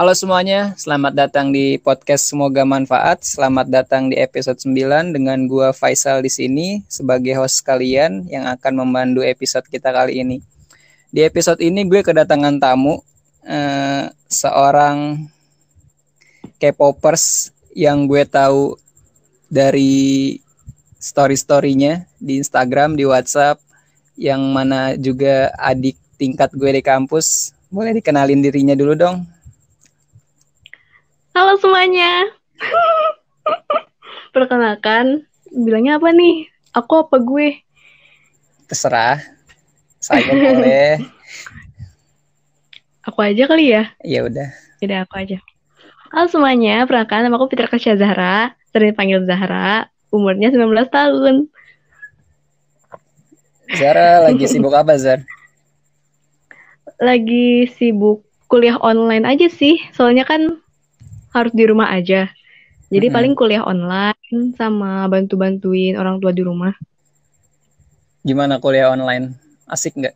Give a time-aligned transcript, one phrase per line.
[0.00, 3.20] Halo semuanya, selamat datang di podcast Semoga Manfaat.
[3.20, 8.80] Selamat datang di episode 9 dengan gua Faisal di sini sebagai host kalian yang akan
[8.80, 10.40] memandu episode kita kali ini.
[11.12, 13.04] Di episode ini gue kedatangan tamu
[13.44, 15.28] eh, seorang
[16.56, 18.80] K-popers yang gue tahu
[19.52, 20.40] dari
[20.96, 23.60] story-storynya di Instagram, di WhatsApp,
[24.16, 27.52] yang mana juga adik tingkat gue di kampus.
[27.68, 29.39] Boleh dikenalin dirinya dulu dong.
[31.30, 32.26] Halo semuanya.
[34.34, 36.50] Perkenalkan, bilangnya apa nih?
[36.74, 37.62] Aku apa gue?
[38.66, 39.22] Terserah.
[40.02, 40.98] Saya boleh.
[43.06, 43.94] Aku aja kali ya?
[44.02, 44.50] Ya udah.
[44.82, 45.38] Tidak aku aja.
[46.10, 51.48] Halo semuanya, perkenalkan nama aku Fitra Kasya Zahra, sering dipanggil Zahra, umurnya 19 tahun.
[53.78, 55.22] Zara lagi sibuk apa, Zar?
[56.98, 60.60] Lagi sibuk kuliah online aja sih, soalnya kan
[61.34, 62.30] harus di rumah aja.
[62.90, 63.14] Jadi Mm-mm.
[63.14, 66.74] paling kuliah online sama bantu-bantuin orang tua di rumah.
[68.26, 69.32] Gimana kuliah online?
[69.70, 70.14] Asik nggak?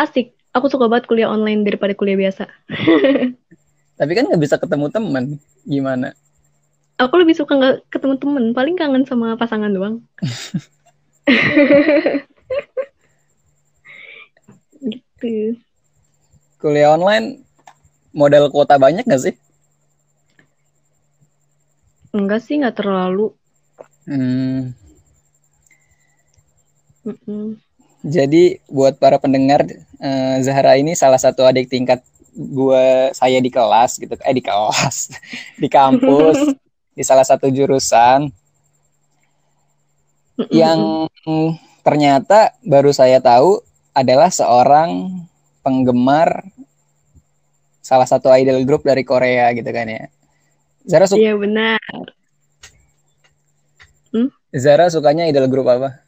[0.00, 0.32] Asik.
[0.56, 2.48] Aku suka banget kuliah online daripada kuliah biasa.
[3.98, 5.24] Tapi kan nggak bisa ketemu teman.
[5.66, 6.14] Gimana?
[6.98, 8.44] Aku lebih suka nggak ketemu temen.
[8.56, 10.02] Paling kangen sama pasangan doang.
[14.90, 15.58] gitu.
[16.58, 17.44] Kuliah online
[18.14, 19.34] modal kuota banyak nggak sih?
[22.16, 23.26] Enggak sih, nggak terlalu.
[24.06, 24.72] Hmm,
[27.04, 27.60] Mm-mm.
[28.04, 29.66] jadi buat para pendengar,
[30.00, 32.00] eh, Zahra ini salah satu adik tingkat
[32.34, 34.96] gua saya di kelas gitu, eh di kelas,
[35.62, 36.54] di kampus,
[36.94, 38.30] di salah satu jurusan
[40.38, 40.48] Mm-mm.
[40.50, 41.08] yang
[41.84, 43.60] ternyata baru saya tahu
[43.92, 44.90] adalah seorang
[45.64, 46.44] penggemar
[47.82, 50.02] salah satu idol group dari Korea gitu kan ya.
[50.88, 51.78] Zara, su- Iya benar.
[54.56, 56.00] Zara sukanya idol group apa?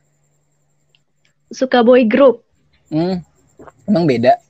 [1.52, 2.40] Suka boy group.
[2.88, 3.20] Hmm,
[3.84, 4.40] emang beda.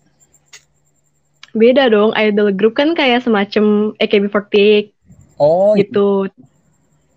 [1.51, 4.95] Beda dong, idol group kan kayak semacam AKB48
[5.41, 6.31] Oh, gitu.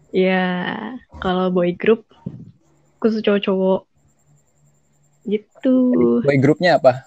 [0.09, 0.74] Ya,
[1.22, 2.09] kalau boy group
[2.97, 3.85] khusus cowok-cowok.
[5.24, 5.75] Gitu.
[6.25, 7.06] boy grupnya apa?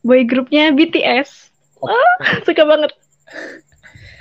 [0.00, 1.52] Boy groupnya BTS.
[1.84, 1.92] Oh.
[1.92, 2.16] Ah,
[2.48, 2.96] suka banget.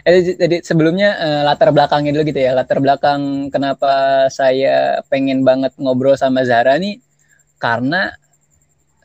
[0.09, 2.57] Eh, jadi sebelumnya eh, latar belakangnya dulu gitu ya.
[2.57, 6.97] Latar belakang kenapa saya pengen banget ngobrol sama Zara nih
[7.61, 8.17] karena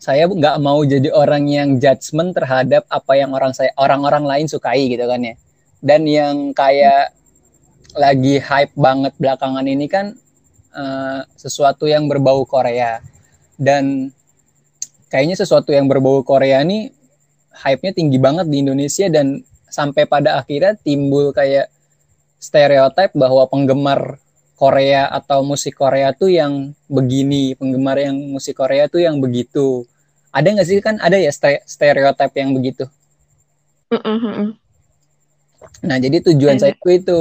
[0.00, 4.88] saya nggak mau jadi orang yang judgement terhadap apa yang orang saya orang-orang lain sukai
[4.88, 5.36] gitu kan ya.
[5.84, 7.12] Dan yang kayak
[7.92, 10.16] lagi hype banget belakangan ini kan
[10.72, 13.04] eh, sesuatu yang berbau Korea.
[13.60, 14.08] Dan
[15.12, 16.88] kayaknya sesuatu yang berbau Korea nih
[17.60, 19.44] hype-nya tinggi banget di Indonesia dan
[19.74, 21.66] sampai pada akhirnya timbul kayak
[22.38, 24.22] stereotip bahwa penggemar
[24.54, 29.82] Korea atau musik Korea tuh yang begini, penggemar yang musik Korea tuh yang begitu.
[30.30, 32.86] Ada nggak sih kan ada ya ste- stereotip yang begitu.
[35.82, 37.18] Nah jadi tujuan saya itu itu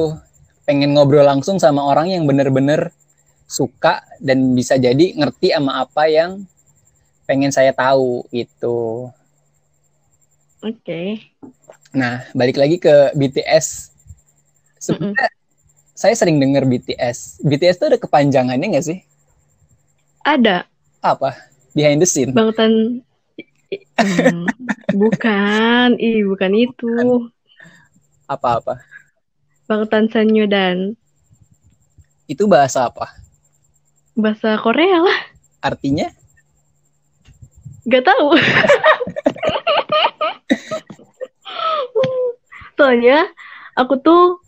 [0.64, 2.94] pengen ngobrol langsung sama orang yang bener-bener
[3.50, 6.46] suka dan bisa jadi ngerti sama apa yang
[7.26, 9.10] pengen saya tahu gitu.
[10.64, 11.20] Oke.
[11.94, 13.94] Nah, balik lagi ke BTS.
[14.82, 15.30] Sebenarnya
[15.94, 17.46] saya sering denger BTS.
[17.46, 19.00] BTS tuh ada kepanjangannya nggak sih?
[20.26, 20.66] Ada
[21.04, 21.36] Apa?
[21.78, 22.34] Behind the scene.
[22.34, 23.06] Bangtan
[23.98, 24.46] Hmm,
[25.02, 26.94] bukan, ih bukan itu.
[28.30, 28.78] Apa-apa?
[29.66, 30.94] Bangtan Sanyodan.
[32.30, 33.10] Itu bahasa apa?
[34.14, 35.20] Bahasa Korea lah,
[35.64, 36.06] Artinya?
[37.84, 38.38] gak tahu.
[42.74, 43.30] Soalnya
[43.74, 44.42] aku tuh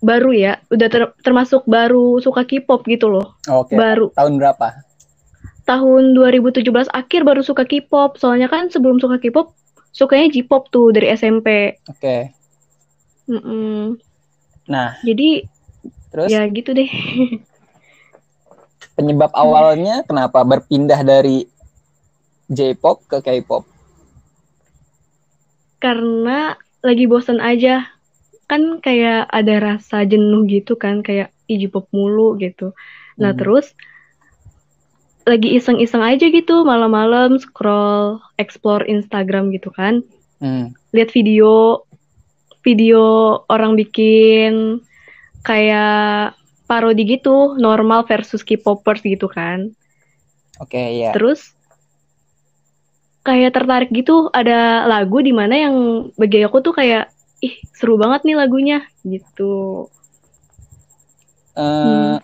[0.00, 3.36] baru ya, udah ter- termasuk baru suka K-pop gitu loh.
[3.48, 3.74] Oke.
[3.74, 4.84] Baru Tahun berapa?
[5.64, 6.60] tahun 2017
[6.92, 8.20] akhir baru suka K-pop.
[8.20, 9.56] Soalnya kan sebelum suka K-pop
[9.96, 11.80] sukanya J-pop tuh dari SMP.
[11.88, 12.36] Oke.
[13.24, 13.96] Mm-mm.
[14.68, 15.40] Nah, Jadi
[16.12, 16.84] terus ya gitu deh.
[18.94, 21.48] penyebab awalnya kenapa berpindah dari
[22.46, 23.64] J-pop ke K-pop?
[25.80, 26.52] Karena
[26.84, 27.88] lagi bosan aja.
[28.44, 32.76] Kan kayak ada rasa jenuh gitu kan, kayak ih J-pop mulu gitu.
[33.16, 33.40] Nah, Hmm.
[33.40, 33.72] terus
[35.24, 40.04] lagi iseng-iseng aja gitu malam-malam scroll explore Instagram gitu kan.
[40.44, 40.76] Hmm.
[40.92, 41.80] Lihat video
[42.60, 43.02] video
[43.48, 44.84] orang bikin
[45.44, 49.72] kayak parodi gitu, normal versus K-popers gitu kan.
[50.60, 51.12] Oke, ya.
[51.12, 51.52] Terus
[53.24, 55.76] kayak tertarik gitu ada lagu di mana yang
[56.14, 57.08] bagi aku tuh kayak
[57.40, 59.88] ih seru banget nih lagunya gitu.
[61.54, 62.16] Uh, hmm.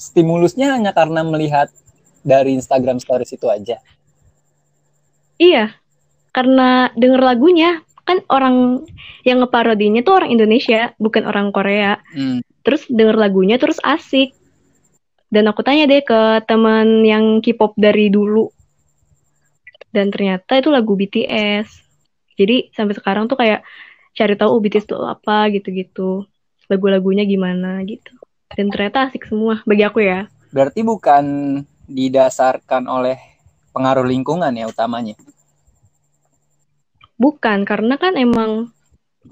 [0.00, 1.70] stimulusnya hanya karena melihat
[2.26, 3.78] dari Instagram Stories itu aja?
[5.38, 5.78] Iya
[6.36, 8.86] karena denger lagunya kan orang
[9.24, 12.02] yang ngeparodinya tuh orang Indonesia bukan orang Korea.
[12.12, 12.44] Hmm.
[12.66, 14.34] terus denger lagunya terus asik.
[15.30, 18.50] Dan aku tanya deh ke teman yang K-pop dari dulu
[19.96, 21.86] dan ternyata itu lagu BTS
[22.36, 23.64] jadi sampai sekarang tuh kayak
[24.12, 26.28] cari tahu oh, BTS itu apa gitu-gitu.
[26.68, 28.12] Lagu-lagunya gimana gitu.
[28.52, 30.28] Dan ternyata asik semua bagi aku ya.
[30.52, 31.24] Berarti bukan
[31.88, 33.16] didasarkan oleh
[33.72, 35.16] pengaruh lingkungan ya utamanya?
[37.16, 38.72] Bukan karena kan emang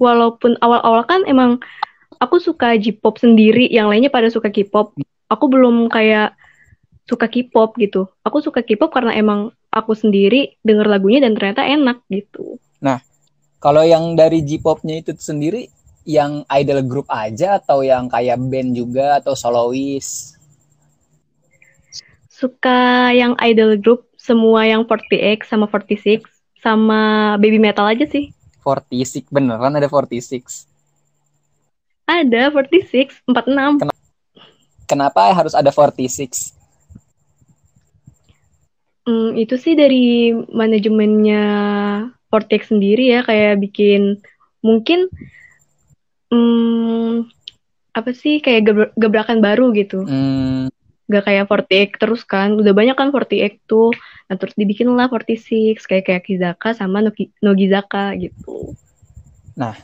[0.01, 1.61] walaupun awal-awal kan emang
[2.17, 4.97] aku suka J-pop sendiri yang lainnya pada suka K-pop.
[5.29, 6.33] Aku belum kayak
[7.05, 8.09] suka K-pop gitu.
[8.25, 12.63] Aku suka K-pop karena emang aku sendiri denger lagunya dan ternyata enak gitu.
[12.79, 13.03] Nah,
[13.59, 15.67] kalau yang dari J-popnya itu sendiri
[16.07, 20.39] yang idol group aja atau yang kayak band juga atau solois?
[22.31, 26.23] Suka yang idol group, semua yang 40X sama 46
[26.65, 27.01] sama
[27.37, 28.33] baby metal aja sih.
[28.65, 30.65] 46 beneran ada 46?
[32.05, 33.85] Ada 46, 46.
[33.85, 33.97] Kenapa,
[34.89, 36.64] kenapa harus ada 46?
[39.05, 41.45] Hmm, itu sih dari manajemennya
[42.33, 44.25] Vortex sendiri ya kayak bikin
[44.65, 45.13] mungkin
[46.33, 47.29] hmm,
[47.93, 50.09] apa sih kayak gebrakan baru gitu.
[50.09, 50.73] Hmm.
[51.05, 53.93] Gak kayak Vortex terus kan, udah banyak kan Vortex tuh.
[54.27, 58.73] Nah terus dibikin lah 46 kayak kayak Kizaka sama Nogi, Nogizaka gitu.
[59.55, 59.77] Nah,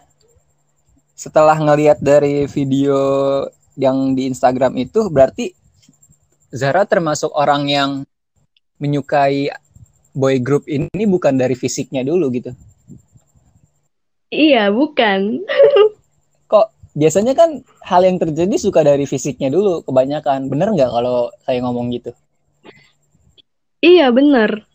[1.15, 2.97] setelah ngelihat dari video
[3.77, 5.53] yang di Instagram itu berarti
[6.51, 7.91] Zara termasuk orang yang
[8.81, 9.53] menyukai
[10.17, 12.51] boy group ini bukan dari fisiknya dulu gitu.
[14.31, 15.43] Iya, bukan.
[16.51, 20.51] Kok biasanya kan hal yang terjadi suka dari fisiknya dulu kebanyakan.
[20.51, 22.11] Bener nggak kalau saya ngomong gitu?
[23.83, 24.67] Iya, bener.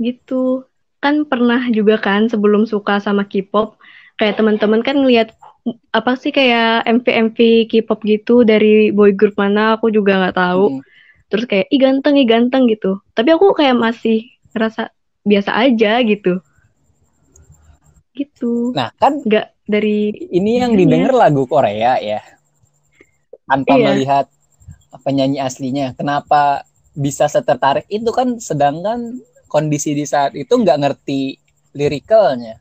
[0.00, 0.64] Gitu.
[0.98, 3.78] Kan pernah juga kan sebelum suka sama K-pop,
[4.18, 5.32] kayak teman-teman kan ngelihat
[5.92, 10.66] apa sih kayak MV-MV K-pop gitu dari boy group mana aku juga nggak tahu.
[10.80, 10.97] Hmm
[11.28, 13.00] terus kayak ih ganteng ih ganteng gitu.
[13.12, 14.92] Tapi aku kayak masih ngerasa
[15.22, 16.40] biasa aja gitu.
[18.16, 18.72] Gitu.
[18.72, 22.20] Nah kan nggak dari ini yang didengar lagu Korea ya.
[23.48, 23.92] Tanpa iya.
[23.92, 24.26] melihat
[25.04, 26.64] penyanyi aslinya kenapa
[26.96, 27.84] bisa setertarik?
[27.92, 31.36] Itu kan sedangkan kondisi di saat itu nggak ngerti
[31.76, 32.60] lirikalnya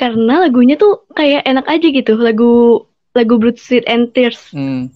[0.00, 2.16] karena lagunya tuh kayak enak aja gitu.
[2.16, 4.48] Lagu lagu Blood Sweat and Tears.
[4.48, 4.88] Hmm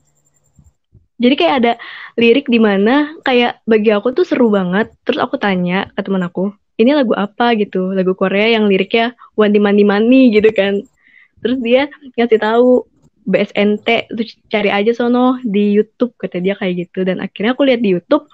[1.25, 1.73] jadi kayak ada
[2.21, 4.93] lirik di mana kayak bagi aku tuh seru banget.
[5.09, 7.97] Terus aku tanya ke teman aku ini lagu apa gitu?
[7.97, 10.85] Lagu Korea yang liriknya wanti mani mani gitu kan.
[11.41, 11.89] Terus dia
[12.21, 12.85] ngasih tahu
[13.25, 17.09] BSNT tuh cari aja sono di YouTube kata dia kayak gitu.
[17.09, 18.29] Dan akhirnya aku lihat di YouTube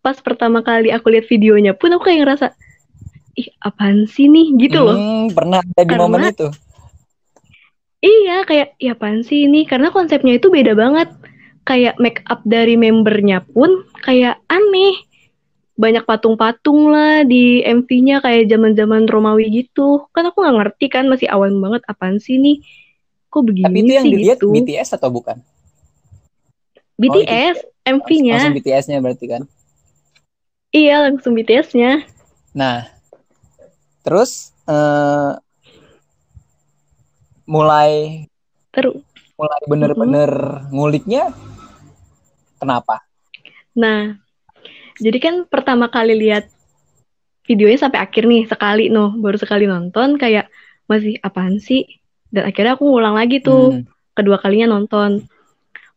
[0.00, 2.46] pas pertama kali aku lihat videonya pun aku kayak ngerasa
[3.36, 4.56] ih apaan sih nih?
[4.56, 4.96] Gitu loh.
[4.96, 6.48] Hmm, pernah ada di karena, momen itu?
[8.02, 9.68] Iya kayak ya apaan sih ini?
[9.68, 11.12] Karena konsepnya itu beda banget
[11.62, 14.96] kayak make up dari membernya pun kayak aneh.
[15.72, 20.04] Banyak patung-patung lah di MV-nya kayak zaman-zaman Romawi gitu.
[20.12, 22.60] Kan aku nggak ngerti kan masih awal banget apaan sih nih?
[23.32, 24.52] Kok begini Tapi itu yang sih dilihat gitu.
[24.52, 25.40] BTS atau bukan?
[27.00, 29.42] BTS oh, MV-nya langsung BTS-nya berarti kan?
[30.70, 32.04] Iya langsung BTS-nya
[32.52, 32.84] nah
[34.04, 35.40] terus uh,
[37.48, 38.24] mulai
[38.72, 39.00] terus.
[39.40, 40.72] mulai bener-bener mm -hmm.
[40.76, 41.24] nguliknya
[42.62, 43.02] Kenapa?
[43.74, 44.14] Nah,
[45.02, 46.46] jadi kan pertama kali lihat
[47.42, 50.46] videonya sampai akhir nih sekali noh, baru sekali nonton kayak
[50.86, 51.98] masih apaan sih?
[52.30, 54.14] Dan akhirnya aku ngulang lagi tuh hmm.
[54.14, 55.26] kedua kalinya nonton.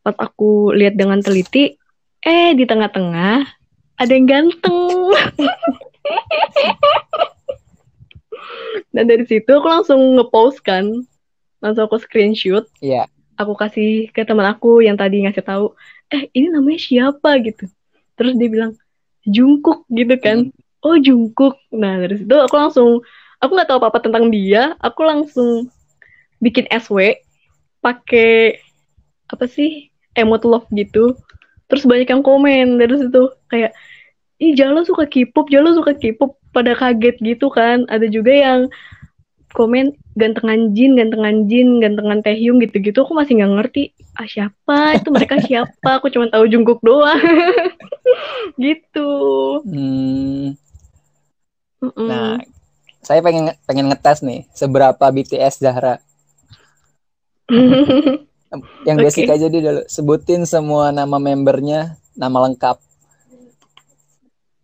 [0.01, 1.77] Pas aku lihat dengan teliti,
[2.25, 3.45] eh di tengah-tengah
[4.01, 5.13] ada yang ganteng.
[8.93, 11.03] Dan dari situ aku langsung ngepost kan,
[11.59, 12.65] langsung aku screenshot.
[12.79, 13.05] Iya.
[13.05, 13.07] Yeah.
[13.35, 15.75] Aku kasih ke teman aku yang tadi ngasih tahu,
[16.13, 17.65] eh ini namanya siapa gitu.
[18.17, 18.73] Terus dia bilang
[19.25, 20.49] Jungkook gitu kan.
[20.85, 21.57] Oh Jungkook.
[21.73, 22.89] Nah dari situ aku langsung
[23.41, 24.77] aku nggak tahu apa apa tentang dia.
[24.81, 25.69] Aku langsung
[26.41, 27.17] bikin SW
[27.81, 28.61] pakai
[29.31, 31.17] apa sih emot love gitu.
[31.65, 33.73] Terus banyak yang komen dari situ kayak
[34.37, 36.37] ih Jalo suka K-pop Jalo suka K-pop.
[36.55, 37.83] Pada kaget gitu kan.
[37.91, 38.71] Ada juga yang
[39.51, 43.83] komen gantengan Jin, gantengan Jin, gantengan Taehyung gitu-gitu aku masih nggak ngerti
[44.15, 47.19] ah siapa itu mereka siapa aku cuma tahu Jungkook doang
[48.63, 49.11] gitu
[49.67, 50.55] hmm.
[51.85, 52.07] Mm-mm.
[52.09, 52.41] Nah,
[53.05, 56.01] saya pengen pengen ngetes nih seberapa BTS Zahra.
[58.87, 59.83] Yang basic aja deh dulu.
[59.85, 62.79] Sebutin semua nama membernya, nama lengkap.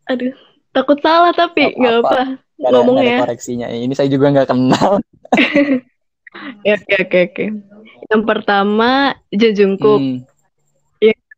[0.09, 0.33] Aduh,
[0.73, 2.21] takut salah tapi Nggak nggak apa-apa.
[2.25, 2.50] apa.
[2.61, 3.21] Nggak ada, Ngomong nggak ada ya.
[3.25, 3.67] koreksinya.
[3.73, 4.91] Ini saya juga nggak kenal.
[6.63, 7.45] Ya, Oke oke oke.
[8.07, 10.23] Yang pertama Jo Jungkook, Hmm,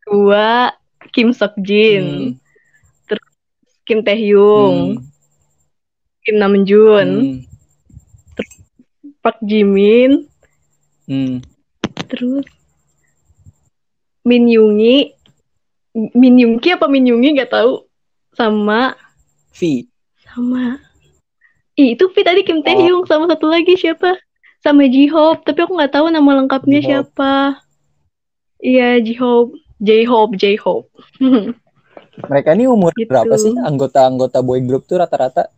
[0.05, 0.69] kedua
[1.09, 3.17] Kim Sok Jin, hmm,
[3.89, 5.03] Kim Taehyung, hmm,
[6.21, 7.35] Kim Namjoon, hmm,
[9.17, 10.29] Park Jimin,
[11.09, 11.41] hmm.
[12.05, 12.45] terus
[14.21, 15.09] Min Yoongi,
[16.13, 17.33] Min Yoongi apa Min Yoongi?
[17.33, 17.81] Nggak tahu,
[18.37, 18.93] sama
[19.57, 19.89] V.
[20.21, 20.77] sama
[21.73, 22.63] Ih, itu V tadi Kim Oh.
[22.63, 24.13] Taehyung sama satu lagi siapa?
[24.61, 26.87] Sama J-Hope, tapi aku nggak tahu nama lengkapnya J-Hope.
[27.11, 27.33] siapa.
[28.61, 30.87] Iya, J-Hope, J-Hope, J-Hope.
[32.29, 33.09] Mereka ini umur Gitu.
[33.09, 35.49] berapa sih anggota-anggota boy group tuh rata-rata?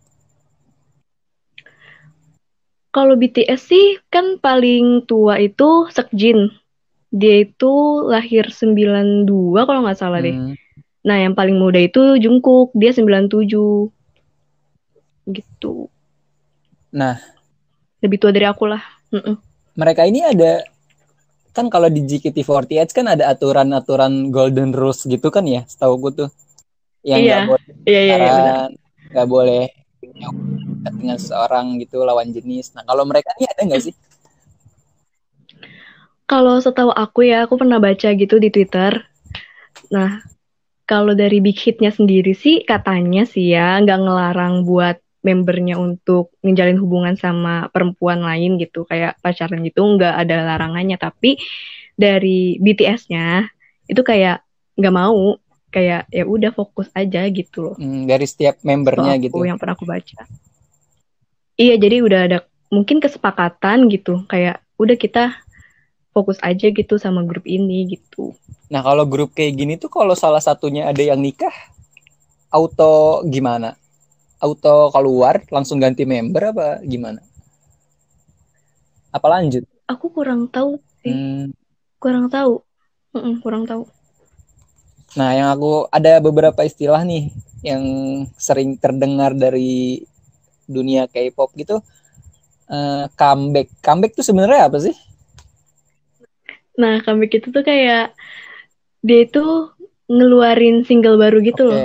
[2.90, 6.48] Kalau BTS sih kan paling tua itu Sekjin.
[7.12, 9.28] Dia itu lahir 92
[9.68, 10.32] kalau nggak salah deh.
[10.32, 10.56] Hmm.
[11.04, 13.92] Nah, yang paling muda itu Jungkook, dia 97.
[15.28, 15.92] Gitu.
[16.96, 17.20] Nah,
[18.00, 18.80] Lebih tua dari aku lah.
[19.12, 19.36] Mm-mm.
[19.76, 20.64] mereka ini ada
[21.52, 26.30] kan kalau di JKT48 kan ada aturan-aturan golden rules gitu kan ya, setahu gue tuh.
[27.04, 28.56] Yang Iya, nggak boleh Iya, iya, iya,
[29.12, 29.64] nggak boleh
[30.96, 32.72] dengan seseorang gitu lawan jenis.
[32.76, 33.96] Nah, kalau mereka ini ada nggak sih?
[36.26, 39.06] Kalau setahu aku ya, aku pernah baca gitu di Twitter.
[39.94, 40.26] Nah,
[40.90, 46.78] kalau dari Big Hit-nya sendiri sih katanya sih ya nggak ngelarang buat membernya untuk ngejalin
[46.78, 51.02] hubungan sama perempuan lain gitu, kayak pacaran gitu nggak ada larangannya.
[51.02, 51.42] Tapi
[51.98, 53.50] dari BTS-nya
[53.90, 54.46] itu kayak
[54.78, 55.42] nggak mau,
[55.74, 57.76] kayak ya udah fokus aja gitu loh.
[57.82, 59.36] Hmm, dari setiap membernya Setahu gitu.
[59.42, 60.30] aku yang pernah aku baca.
[61.58, 62.38] Iya, jadi udah ada
[62.70, 65.34] mungkin kesepakatan gitu, kayak udah kita
[66.16, 68.36] fokus aja gitu sama grup ini gitu.
[68.72, 71.52] Nah, kalau grup kayak gini tuh kalau salah satunya ada yang nikah,
[72.52, 73.76] auto gimana?
[74.46, 77.20] Auto keluar langsung ganti member apa gimana?
[79.16, 79.64] Apa lanjut?
[79.94, 80.72] Aku kurang tahu
[81.02, 81.52] sih, Hmm,
[82.04, 82.54] kurang tahu.
[83.16, 83.84] Mm-mm, kurang tahu.
[85.20, 87.24] Nah, yang aku ada beberapa istilah nih
[87.64, 87.84] yang
[88.36, 90.04] sering terdengar dari
[90.68, 91.76] dunia K-pop gitu.
[92.70, 93.68] Eh, comeback.
[93.86, 94.96] Comeback tuh sebenarnya apa sih?
[96.82, 98.12] Nah, comeback itu tuh kayak
[99.08, 99.46] dia itu
[100.12, 101.70] ngeluarin single baru gitu Oke.
[101.70, 101.84] loh.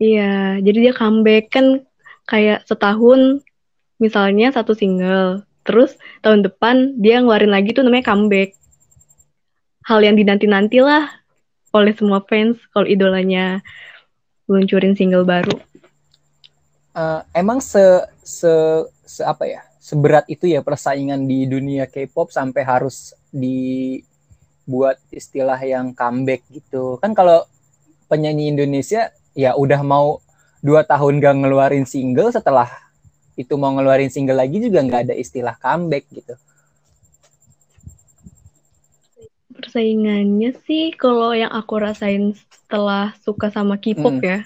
[0.00, 1.84] Iya, jadi dia comeback kan
[2.24, 3.44] kayak setahun
[4.00, 5.92] misalnya satu single, terus
[6.24, 8.56] tahun depan dia ngeluarin lagi tuh namanya comeback.
[9.84, 11.04] Hal yang dinanti-nanti lah
[11.76, 13.60] oleh semua fans kalau idolanya
[14.48, 15.52] luncurin single baru.
[16.96, 18.50] Eh, emang se, se
[19.04, 19.60] se apa ya?
[19.84, 26.96] Seberat itu ya persaingan di dunia K-pop sampai harus dibuat istilah yang comeback gitu.
[27.04, 27.44] Kan kalau
[28.08, 30.20] penyanyi Indonesia ya udah mau
[30.60, 32.68] dua tahun gak ngeluarin single setelah
[33.40, 36.36] itu mau ngeluarin single lagi juga nggak ada istilah comeback gitu.
[39.56, 44.24] Persaingannya sih kalau yang aku rasain setelah suka sama K-pop Hmm.
[44.24, 44.38] ya,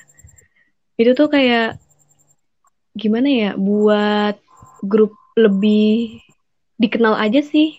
[0.95, 1.83] itu tuh kayak
[2.95, 4.39] gimana ya buat
[4.87, 6.23] grup lebih
[6.79, 7.75] dikenal aja sih.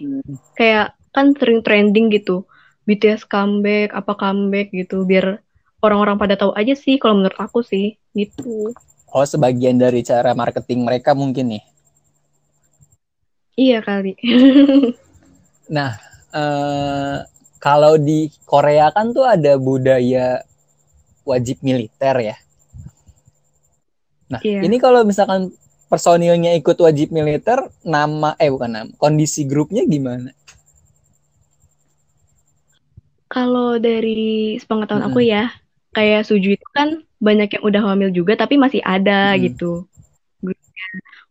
[0.59, 2.43] Kayak kan sering trending gitu.
[2.83, 5.44] BTS comeback, apa comeback gitu biar
[5.87, 7.85] orang-orang pada tahu aja sih kalau menurut aku sih
[8.19, 8.73] gitu.
[9.15, 11.63] Oh, sebagian dari cara marketing mereka mungkin nih.
[13.61, 14.11] Iya kali.
[15.75, 15.91] Nah,
[16.33, 17.17] eh,
[17.61, 20.45] kalau di Korea kan tuh ada budaya
[21.25, 22.35] wajib militer ya.
[24.31, 24.61] Nah, Iya.
[24.65, 25.41] ini kalau misalkan
[25.91, 30.29] personilnya ikut wajib militer, nama eh bukan nama, kondisi grupnya gimana?
[33.33, 35.29] Kalau dari sepengetahuan aku Mm-mm.
[35.33, 35.43] ya,
[35.95, 39.49] kayak Suju itu kan banyak yang udah hamil juga tapi masih ada Mm.
[39.49, 39.87] gitu.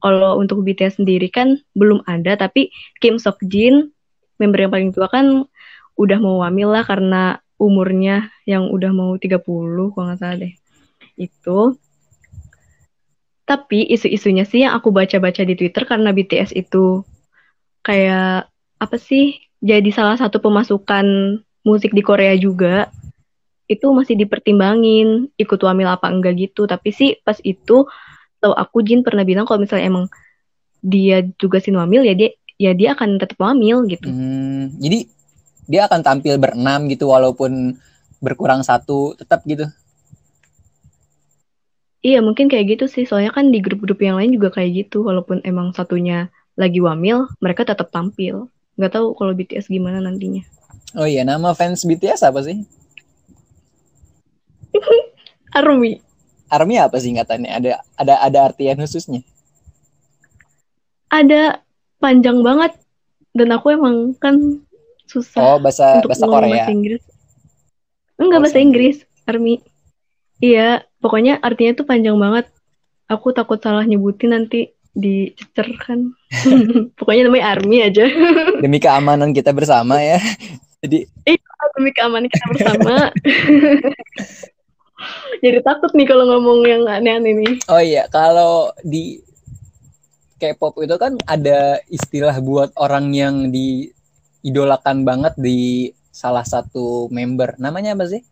[0.01, 3.93] Kalau untuk BTS sendiri kan belum ada tapi Kim Sok Jin,
[4.37, 5.49] member yang paling tua kan
[5.97, 9.41] udah mau hamil lah karena umurnya yang udah mau 30
[9.95, 10.53] kalau nggak salah deh.
[11.17, 11.79] Itu.
[13.45, 17.05] Tapi isu-isunya sih yang aku baca-baca di Twitter karena BTS itu
[17.85, 18.49] kayak
[18.81, 22.89] apa sih jadi salah satu pemasukan musik di Korea juga
[23.65, 26.69] itu masih dipertimbangin ikut wamil apa enggak gitu.
[26.69, 27.89] Tapi sih pas itu
[28.41, 30.07] tahu aku Jin pernah bilang kalau misalnya emang
[30.85, 32.31] dia juga sin wamil ya dia
[32.61, 34.09] ya dia akan tetap wamil gitu.
[34.13, 35.09] Hmm, jadi
[35.65, 37.81] dia akan tampil berenam gitu walaupun
[38.21, 39.65] berkurang satu tetap gitu.
[42.05, 43.09] Iya mungkin kayak gitu sih.
[43.09, 45.09] Soalnya kan di grup-grup yang lain juga kayak gitu.
[45.09, 48.53] Walaupun emang satunya lagi wamil mereka tetap tampil.
[48.77, 50.45] Nggak tahu kalau BTS gimana nantinya.
[50.95, 52.61] Oh iya, nama fans BTS apa sih?
[55.59, 56.03] Army.
[56.49, 57.51] Army apa singkatannya?
[57.51, 59.23] Ada ada ada artian khususnya?
[61.09, 61.63] ada
[61.99, 62.75] panjang banget.
[63.31, 64.35] Dan aku emang kan
[65.07, 66.51] susah Oh, bahasa untuk bahasa Korea.
[66.51, 67.03] bahasa Inggris.
[68.15, 68.97] Enggak Oh, bahasa Inggris.
[69.25, 69.55] Army.
[70.39, 72.51] Iya pokoknya artinya tuh panjang banget.
[73.07, 76.15] Aku takut salah nyebutin nanti dicecer kan.
[76.99, 78.07] Pokoknya namanya Army aja.
[78.63, 80.19] Demi keamanan kita bersama ya.
[80.83, 81.09] Jadi
[81.75, 82.95] demi keamanan kita bersama
[85.45, 89.21] jadi takut nih kalau ngomong yang aneh-aneh nih Oh iya, kalau di
[90.41, 95.59] K-pop itu kan ada istilah buat orang yang diidolakan banget di
[96.13, 97.57] salah satu member.
[97.59, 98.23] Namanya apa sih?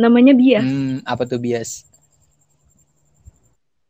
[0.00, 1.70] namanya bias Hmm, apa tuh bias?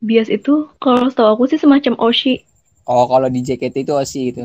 [0.09, 2.35] bias itu kalau setahu aku sih semacam oshi
[2.91, 4.45] Oh, kalau di JKT itu OSI itu.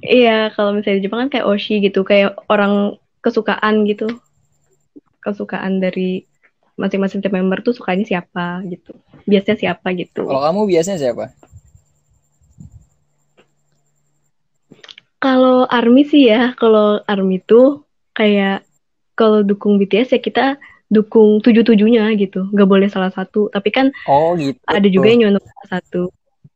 [0.00, 4.08] iya kalau misalnya di Jepang kan kayak oshi gitu kayak orang kesukaan gitu
[5.20, 6.24] kesukaan dari
[6.80, 8.96] masing-masing tim member tuh sukanya siapa gitu
[9.28, 11.24] biasanya siapa gitu Kalau kamu biasanya siapa?
[15.20, 17.84] kalau army sih ya kalau army tuh
[18.16, 18.64] kayak
[19.12, 20.56] kalau dukung BTS ya kita
[20.88, 24.58] dukung tujuh tujuhnya gitu nggak boleh salah satu tapi kan Oh, gitu.
[24.66, 26.02] ada juga yang nyonok salah satu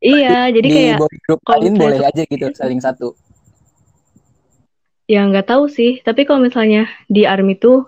[0.01, 3.13] iya jadi di kayak kalau kalian boleh aja gitu saling satu.
[5.05, 7.85] ya nggak tahu sih tapi kalau misalnya di army tuh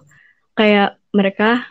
[0.57, 1.63] kayak mereka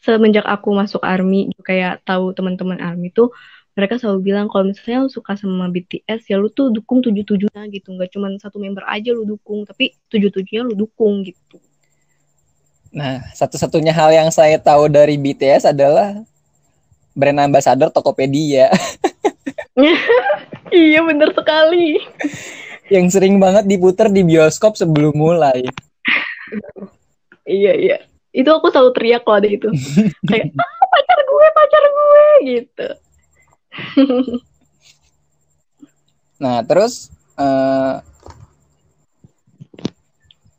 [0.00, 3.34] semenjak aku masuk army kayak tahu teman-teman army tuh
[3.74, 7.66] mereka selalu bilang kalau misalnya lu suka sama BTS ya lu tuh dukung tujuh tujuhnya
[7.74, 7.90] gitu.
[7.90, 11.58] Nggak cuma satu member aja lu dukung tapi tujuh tujuhnya lu dukung gitu.
[12.94, 16.22] Nah, satu-satunya hal yang saya tahu dari BTS adalah
[17.18, 18.70] brand ambassador Tokopedia.
[20.74, 22.02] Iya bener sekali.
[22.90, 25.62] Yang sering banget diputer di bioskop sebelum mulai.
[27.48, 27.96] Iya iya
[28.34, 29.68] itu aku selalu teriak kalau ada itu
[30.28, 32.88] kayak ah pacar gue pacar gue gitu
[36.34, 37.94] Nah, terus eh,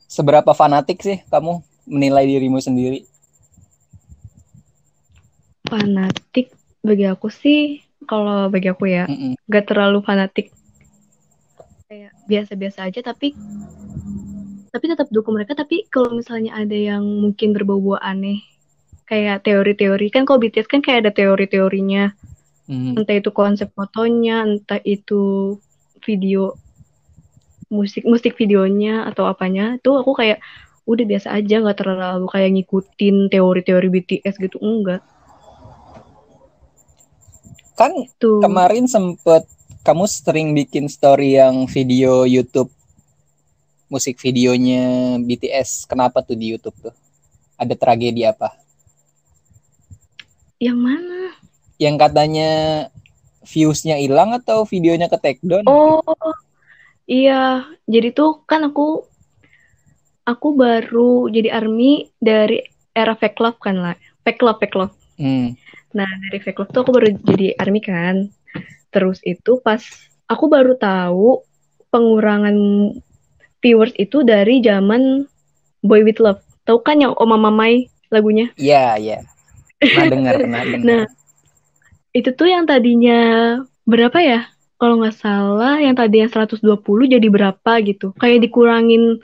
[0.08, 3.06] seberapa fanatik sih kamu menilai dirimu sendiri?
[5.66, 6.54] fanatik
[6.86, 9.34] bagi aku sih kalau bagi aku ya Mm-mm.
[9.50, 10.54] gak terlalu fanatik
[11.90, 13.34] kayak biasa-biasa aja tapi
[14.76, 18.44] tapi tetap dukung mereka tapi kalau misalnya ada yang mungkin berbau-bau aneh
[19.08, 22.12] kayak teori-teori kan kalau BTS kan kayak ada teori-teorinya.
[22.66, 22.98] Mm.
[22.98, 25.54] entah itu konsep fotonya entah itu
[26.02, 26.58] video
[27.70, 30.42] musik musik videonya atau apanya itu aku kayak
[30.90, 34.58] udah biasa aja nggak terlalu kayak ngikutin teori-teori BTS gitu.
[34.62, 35.06] Enggak.
[37.78, 38.42] Kan tuh.
[38.42, 39.46] kemarin sempet
[39.86, 42.74] kamu sering bikin story yang video YouTube
[43.88, 45.86] musik videonya BTS.
[45.86, 46.96] Kenapa tuh di YouTube tuh?
[47.56, 48.66] Ada tragedi apa?
[50.60, 51.36] yang mana
[51.76, 52.52] Yang katanya
[53.44, 55.68] views-nya hilang atau videonya ke take down?
[55.68, 56.02] Oh,
[57.06, 57.68] iya.
[57.86, 59.04] Jadi tuh kan aku
[60.26, 62.64] aku baru jadi army dari
[62.96, 63.96] era fake love kan lah.
[64.24, 64.96] Fake love, fake love.
[65.20, 65.54] Hmm.
[65.92, 68.32] Nah, dari fake love tuh aku baru jadi army kan.
[68.90, 69.84] Terus itu pas
[70.32, 71.44] aku baru tahu
[71.92, 72.56] pengurangan
[73.66, 75.26] viewers itu dari zaman
[75.82, 76.46] Boy With Love.
[76.70, 78.54] Tahu kan yang Oma Mamai lagunya?
[78.54, 79.18] Iya, iya.
[79.82, 80.86] Pernah dengar, pernah dengar.
[80.86, 81.04] Nah,
[82.14, 83.22] itu tuh yang tadinya
[83.90, 84.46] berapa ya?
[84.78, 86.62] Kalau nggak salah, yang tadinya 120
[87.10, 88.14] jadi berapa gitu.
[88.22, 89.18] Kayak dikurangin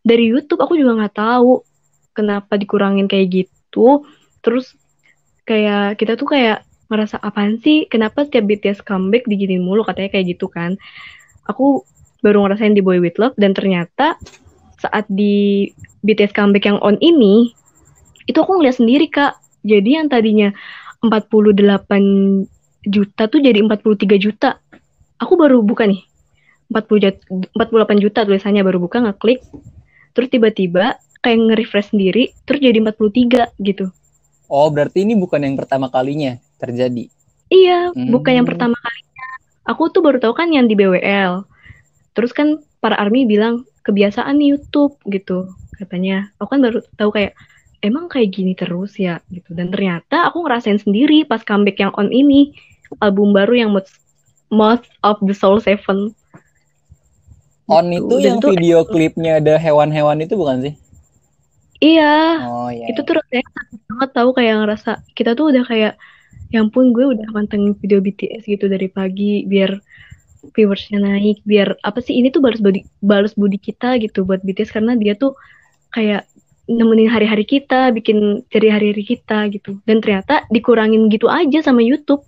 [0.00, 1.60] dari YouTube, aku juga nggak tahu
[2.16, 4.08] kenapa dikurangin kayak gitu.
[4.40, 4.72] Terus
[5.44, 7.84] kayak kita tuh kayak ngerasa apaan sih?
[7.90, 10.78] Kenapa setiap BTS comeback diginin mulu katanya kayak gitu kan?
[11.44, 11.84] Aku
[12.24, 14.16] baru ngerasain di Boy With Love dan ternyata
[14.80, 15.68] saat di
[16.00, 17.52] BTS comeback yang on ini
[18.24, 19.36] itu aku ngeliat sendiri kak.
[19.64, 20.48] Jadi yang tadinya
[21.04, 22.48] 48
[22.84, 24.56] juta tuh jadi 43 juta.
[25.20, 26.00] Aku baru buka nih.
[26.72, 29.44] 40 jut- 48 juta tulisannya baru buka ngeklik.
[30.16, 33.88] Terus tiba-tiba kayak nge-refresh sendiri terus jadi 43 gitu.
[34.48, 37.08] Oh, berarti ini bukan yang pertama kalinya terjadi.
[37.48, 38.12] Iya, Hmm.
[38.12, 39.28] bukan yang pertama kalinya.
[39.64, 41.48] Aku tuh baru tahu kan yang di BWL.
[42.14, 46.30] Terus kan para army bilang kebiasaan nih YouTube gitu katanya.
[46.40, 47.34] Aku kan baru tahu kayak
[47.84, 49.52] emang kayak gini terus ya gitu.
[49.52, 52.54] Dan ternyata aku ngerasain sendiri pas comeback yang on ini
[53.02, 53.98] album baru yang Most,
[54.48, 56.14] Most of the Soul Seven.
[57.64, 58.04] On Gitu.
[58.04, 60.74] itu Dan yang tuh video klipnya ada hewan-hewan itu bukan sih?
[61.84, 62.88] iya Oh iya.
[62.88, 63.44] itu tuh rasanya
[63.92, 65.92] banget tahu kayak ngerasa kita tuh udah kayak
[66.48, 69.74] ya ampun gue udah mantengin video BTS gitu dari pagi biar
[70.52, 74.74] viewersnya naik biar apa sih ini tuh balas budi balas budi kita gitu buat BTS
[74.74, 75.32] karena dia tuh
[75.94, 76.28] kayak
[76.68, 82.24] nemenin hari-hari kita bikin ceri hari-hari kita gitu dan ternyata dikurangin gitu aja sama YouTube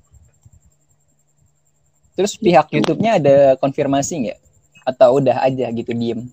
[2.16, 4.40] Terus pihak YouTube-nya ada konfirmasi nggak?
[4.88, 6.33] Atau udah aja gitu diem?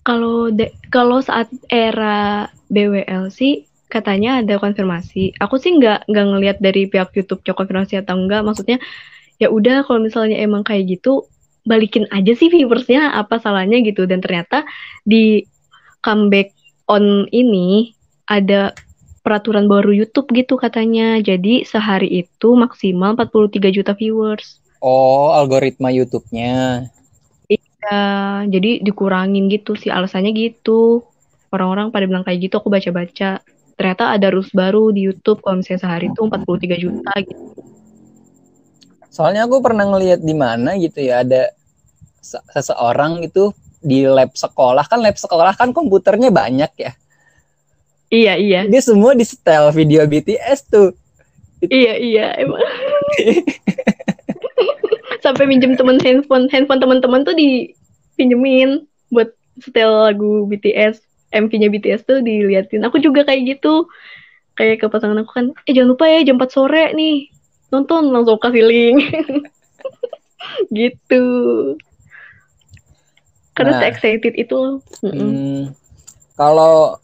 [0.00, 0.48] kalau
[0.88, 5.34] kalau saat era BWL sih katanya ada konfirmasi.
[5.42, 8.46] Aku sih nggak nggak ngelihat dari pihak YouTube cok konfirmasi atau enggak.
[8.46, 8.78] Maksudnya
[9.42, 11.26] ya udah kalau misalnya emang kayak gitu
[11.66, 14.06] balikin aja sih viewersnya apa salahnya gitu.
[14.06, 14.62] Dan ternyata
[15.02, 15.44] di
[16.00, 16.54] comeback
[16.88, 17.92] on ini
[18.30, 18.72] ada
[19.20, 21.20] peraturan baru YouTube gitu katanya.
[21.20, 24.60] Jadi sehari itu maksimal 43 juta viewers.
[24.80, 26.88] Oh, algoritma YouTube-nya.
[27.50, 28.00] Ya,
[28.48, 31.04] jadi dikurangin gitu sih alasannya gitu.
[31.52, 33.44] Orang-orang pada bilang kayak gitu, aku baca-baca.
[33.80, 37.64] Ternyata ada rules baru di YouTube kalau misalnya sehari itu 43 juta gitu.
[39.08, 41.48] Soalnya aku pernah ngeliat di mana gitu ya ada
[42.20, 46.92] se- seseorang itu di lab sekolah kan lab sekolah kan komputernya banyak ya.
[48.12, 48.60] Iya, iya.
[48.68, 50.92] Dia semua di setel video BTS tuh.
[51.64, 52.60] Iya, iya, emang.
[55.24, 62.18] Sampai minjem temen handphone, handphone teman-teman tuh dipinjemin buat setel lagu BTS, MV-nya BTS tuh
[62.22, 62.82] diliatin.
[62.86, 63.86] Aku juga kayak gitu.
[64.58, 67.30] Kayak ke pasangan aku kan, eh jangan lupa ya jam 4 sore nih.
[67.70, 68.98] Nonton langsung kasih link.
[70.74, 71.24] gitu.
[73.54, 73.80] Karena Nah.
[73.82, 74.58] se-excited itu.
[75.06, 75.70] Hmm,
[76.34, 76.98] kalau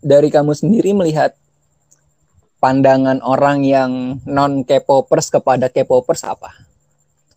[0.00, 1.36] dari kamu sendiri melihat
[2.60, 6.52] pandangan orang yang non K-popers kepada K-popers apa?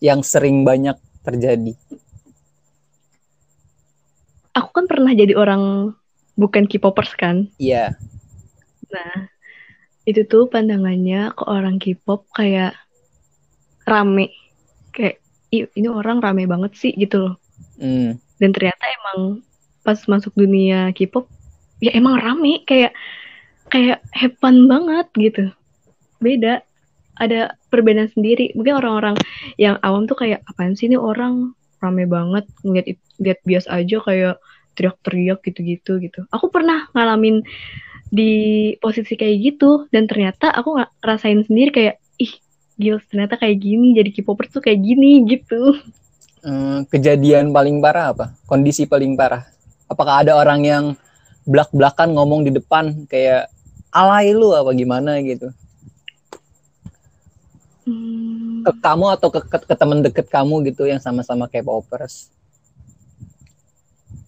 [0.04, 1.72] Yang sering banyak terjadi.
[4.54, 5.94] Aku kan pernah jadi orang
[6.34, 7.46] bukan K-popers kan.
[7.58, 7.94] Iya.
[8.90, 9.30] Nah,
[10.04, 12.76] itu tuh pandangannya ke orang K-pop kayak
[13.88, 14.30] rame.
[14.94, 17.34] Kayak, "Ih, ini orang rame banget sih gitu loh.
[17.78, 18.18] Hmm.
[18.38, 19.42] Dan ternyata emang
[19.86, 21.28] pas masuk dunia K-pop,
[21.80, 22.62] ya emang rame.
[22.66, 22.92] Kayak,
[23.70, 24.02] kayak
[24.38, 25.44] fun banget gitu.
[26.18, 26.62] Beda.
[27.14, 28.50] Ada perbedaan sendiri.
[28.58, 29.14] Mungkin orang-orang
[29.54, 32.42] yang awam tuh kayak, apaan sih ini orang rame banget.
[32.66, 34.36] Ngeliat, lihat bias aja kayak
[34.74, 36.20] teriak-teriak gitu-gitu gitu.
[36.34, 37.40] Aku pernah ngalamin
[38.14, 38.32] di
[38.78, 42.30] posisi kayak gitu dan ternyata aku nggak rasain sendiri kayak ih
[42.78, 45.74] gila ternyata kayak gini jadi K-popers tuh kayak gini gitu
[46.44, 48.36] Hmm, kejadian paling parah apa?
[48.44, 49.48] Kondisi paling parah?
[49.88, 50.84] Apakah ada orang yang
[51.48, 53.48] belak-belakan ngomong di depan kayak
[53.88, 55.48] alay lu apa gimana gitu?
[57.88, 62.33] Hmm, Ke kamu atau ke, ke, ke teman deket kamu gitu yang sama-sama K-popers?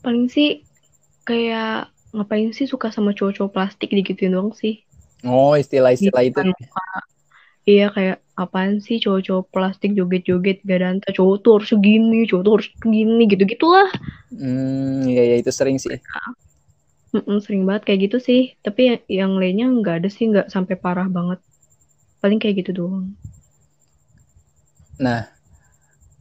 [0.06, 0.62] Paling sih
[1.26, 4.86] kayak ngapain sih suka sama cowok-cowok plastik digituin doang sih
[5.26, 6.38] Oh, istilah-istilah itu.
[6.38, 6.86] Di depan muka.
[7.66, 12.52] iya kayak apaan sih cowok-cowok plastik joget-joget gak danta cowok tuh harus segini cowok tuh
[12.60, 13.90] harus segini gitu-gitulah
[14.30, 15.98] Hmm, iya, iya itu sering sih.
[17.10, 20.74] Mm-mm, sering banget kayak gitu sih tapi yang, yang lainnya nggak ada sih nggak sampai
[20.76, 21.40] parah banget
[22.20, 23.16] paling kayak gitu doang
[24.96, 25.28] Nah,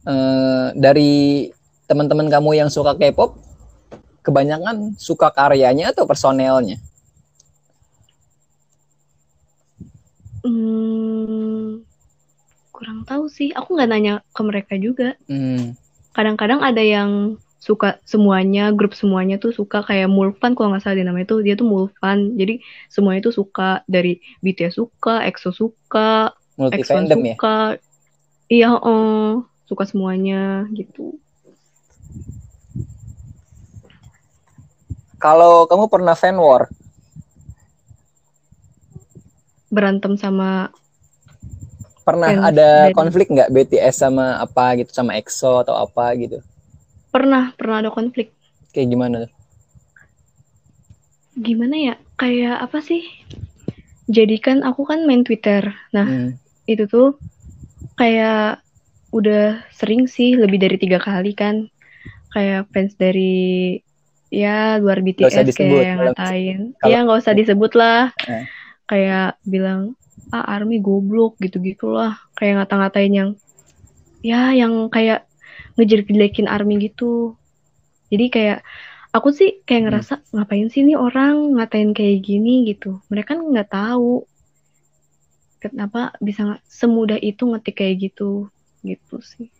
[0.04, 1.48] eh, dari
[1.88, 3.40] teman-teman kamu yang suka K-pop,
[4.26, 6.82] kebanyakan suka karyanya atau personelnya?
[10.42, 11.82] Hmm,
[12.74, 13.54] kurang tahu sih.
[13.54, 15.14] Aku nggak nanya ke mereka juga.
[15.30, 15.78] Hmm,
[16.14, 21.06] Kadang-kadang ada yang suka semuanya, grup semuanya tuh suka kayak Mulfan kalau nggak salah dia
[21.06, 22.38] namanya tuh dia tuh Mulfan.
[22.38, 27.34] Jadi semuanya tuh suka dari BTS suka, EXO suka, multi EXO fandom ya.
[27.34, 27.58] suka.
[28.46, 31.18] Iya, oh, suka semuanya gitu.
[35.24, 36.62] Kalau kamu pernah fan war,
[39.74, 40.70] Berantem sama
[42.06, 46.38] pernah Fans ada dari- konflik nggak BTS sama apa gitu, sama EXO atau apa gitu?
[47.14, 48.30] pernah pernah ada konflik.
[48.74, 49.32] Kayak gimana tuh?
[51.36, 51.94] Gimana ya?
[52.20, 53.02] Kayak apa sih?
[54.06, 55.62] Jadi kan aku kan main Twitter.
[55.94, 56.38] Nah, Hmm,
[56.70, 57.18] itu tuh
[57.98, 58.62] kayak
[59.14, 61.66] udah sering sih lebih dari tiga kali kan
[62.34, 63.80] kayak fans dari
[64.28, 66.58] ya luar usah BTS disebut, kayak yang ngatain.
[66.76, 68.02] kalau- ya nggak usah disebut lah.
[68.26, 68.44] Eh.
[68.86, 69.98] kayak bilang
[70.30, 73.30] ah Army goblok gitu gitulah kayak ngata-ngatain yang
[74.22, 75.26] ya yang kayak
[75.74, 77.34] ngejelek-jelekin Army gitu.
[78.08, 78.58] Jadi kayak
[79.10, 79.86] aku sih kayak Hmm.
[79.90, 82.62] ngerasa ngapain sih nih orang ngatain kayak gini?
[82.64, 83.02] gitu.
[83.10, 84.22] Mereka kan nggak tahu
[85.58, 88.46] kenapa bisa semudah itu ngetik kayak gitu.
[88.82, 89.50] Gitu sih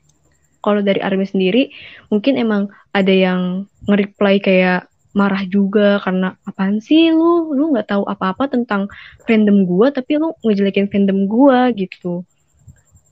[0.66, 1.70] kalau dari Army sendiri
[2.10, 7.54] mungkin emang ada yang nge-reply kayak marah juga karena apaan sih lu?
[7.54, 8.90] Lu nggak tahu apa-apa tentang
[9.24, 12.26] fandom gua tapi lu ngejelekin fandom gua gitu.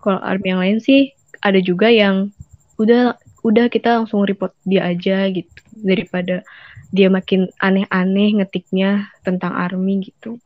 [0.03, 2.29] Kalau army yang lain sih ada juga yang
[2.77, 5.49] udah udah kita langsung report dia aja gitu.
[5.81, 6.45] Daripada
[6.93, 10.37] dia makin aneh-aneh ngetiknya tentang army gitu.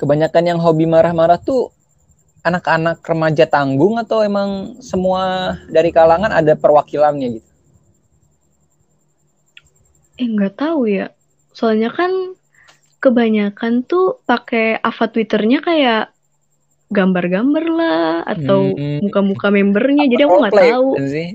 [0.00, 1.75] Kebanyakan yang hobi marah-marah tuh
[2.46, 5.22] anak-anak remaja tanggung atau emang semua
[5.66, 7.50] dari kalangan ada perwakilannya gitu?
[10.16, 11.10] Eh nggak tahu ya.
[11.50, 12.10] Soalnya kan
[13.02, 16.04] kebanyakan tuh pakai avatar twitternya kayak
[16.86, 19.02] gambar-gambar lah atau Hmm.
[19.02, 20.06] muka-muka membernya.
[20.06, 20.88] Jadi aku nggak tahu.
[21.10, 21.28] sih?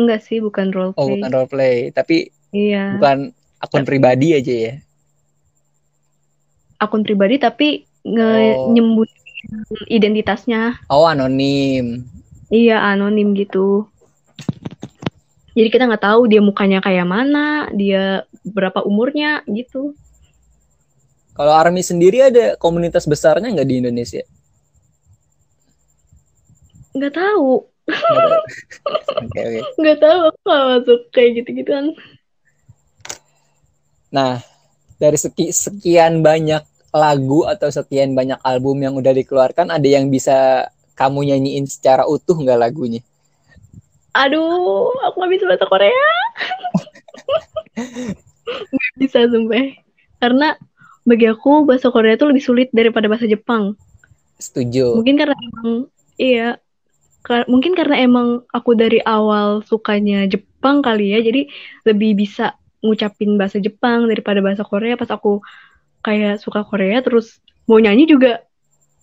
[0.00, 1.76] Enggak sih bukan oh roleplay bukan roleplay.
[1.92, 2.16] Tapi
[2.56, 2.96] iya.
[2.96, 3.28] bukan
[3.60, 4.74] akun pribadi aja ya?
[6.80, 8.72] Akun pribadi tapi nge Oh.
[8.72, 9.19] nyembunyiin
[9.88, 10.80] identitasnya.
[10.90, 12.04] Oh anonim.
[12.50, 13.86] Iya anonim gitu.
[15.54, 19.94] Jadi kita nggak tahu dia mukanya kayak mana dia berapa umurnya gitu.
[21.34, 24.22] Kalau army sendiri ada komunitas besarnya nggak di Indonesia?
[26.94, 27.66] Nggak tahu.
[27.86, 28.40] Nggak tahu.
[29.20, 29.44] oke
[29.80, 31.86] nggak tahu aku nggak masuk kayak gitu gituan
[34.10, 34.42] Nah,
[34.98, 40.66] dari seki, sekian banyak lagu atau sekian banyak album yang udah dikeluarkan, ada yang bisa
[40.98, 43.00] kamu nyanyiin secara utuh nggak lagunya?
[44.14, 46.08] aduh aku nggak bisa bahasa Korea
[48.74, 49.64] nggak bisa sumpah
[50.20, 50.46] karena
[51.08, 53.74] bagi aku bahasa Korea itu lebih sulit daripada bahasa Jepang
[54.40, 54.96] Setuju.
[54.96, 55.68] mungkin karena emang
[56.18, 56.48] iya
[57.20, 61.46] Ka- mungkin karena emang aku dari awal sukanya Jepang kali ya jadi
[61.84, 65.44] lebih bisa ngucapin bahasa Jepang daripada bahasa Korea pas aku
[66.00, 68.40] kayak suka Korea terus mau nyanyi juga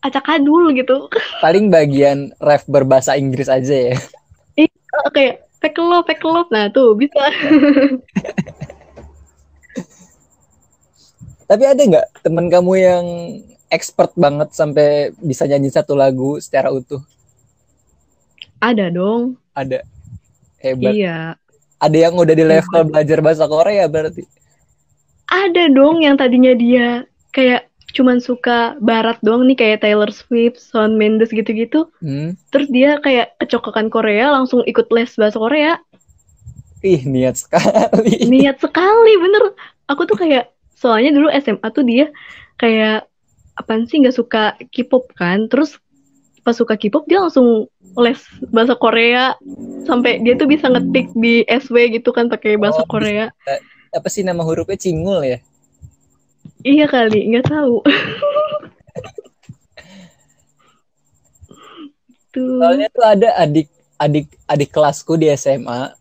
[0.01, 1.09] acak-adul gitu
[1.45, 3.97] Paling bagian ref berbahasa Inggris aja ya.
[5.13, 7.17] kayak fake love fake love nah tuh bisa
[11.47, 13.05] Tapi ada nggak temen kamu yang
[13.71, 16.99] expert banget sampai bisa nyanyi satu lagu secara utuh?
[18.59, 19.85] ada dong Ada.
[20.59, 20.91] Hebat.
[20.91, 21.37] iya
[21.77, 24.25] Ada yang udah di level belajar bahasa Korea berarti.
[25.27, 27.03] Ada dong yang tadinya dia
[27.35, 31.87] kayak cuman suka barat doang nih kayak Taylor Swift, Shawn Mendes gitu-gitu.
[32.03, 32.35] Hmm.
[32.53, 35.81] Terus dia kayak kecokokan Korea langsung ikut les bahasa Korea.
[36.85, 38.21] Ih, niat sekali.
[38.31, 39.57] Niat sekali bener.
[39.89, 42.13] Aku tuh kayak soalnya dulu SMA tuh dia
[42.61, 43.09] kayak
[43.57, 45.49] apaan sih nggak suka K-pop kan.
[45.49, 45.81] Terus
[46.45, 47.65] pas suka K-pop dia langsung
[47.97, 48.21] les
[48.53, 49.33] bahasa Korea
[49.89, 53.33] sampai dia tuh bisa ngetik di SW gitu kan pakai bahasa Oh, Korea.
[53.97, 55.41] Apa sih nama hurufnya cingul ya?
[56.61, 57.75] Iya kali, nggak tahu.
[62.33, 62.59] tuh.
[62.61, 65.93] Soalnya tuh ada adik adik adik kelasku di SMA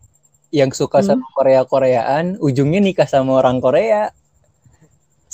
[0.53, 1.09] yang suka Hmm.
[1.17, 4.13] sama Korea Koreaan, ujungnya nikah sama orang Korea.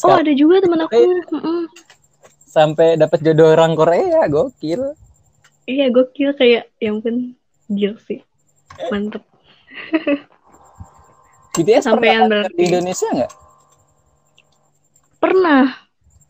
[0.03, 0.98] Oh Sekarang ada juga temen aku.
[1.31, 1.62] Mm-mm.
[2.48, 4.92] sampai dapat jodoh orang Korea, gokil.
[5.64, 7.33] Iya gokil kayak yang pun
[7.70, 8.20] gil sih.
[8.90, 9.22] Mantep.
[11.52, 12.56] BTS Sampean pernah berarti.
[12.56, 13.32] di Indonesia nggak?
[15.18, 15.64] Pernah.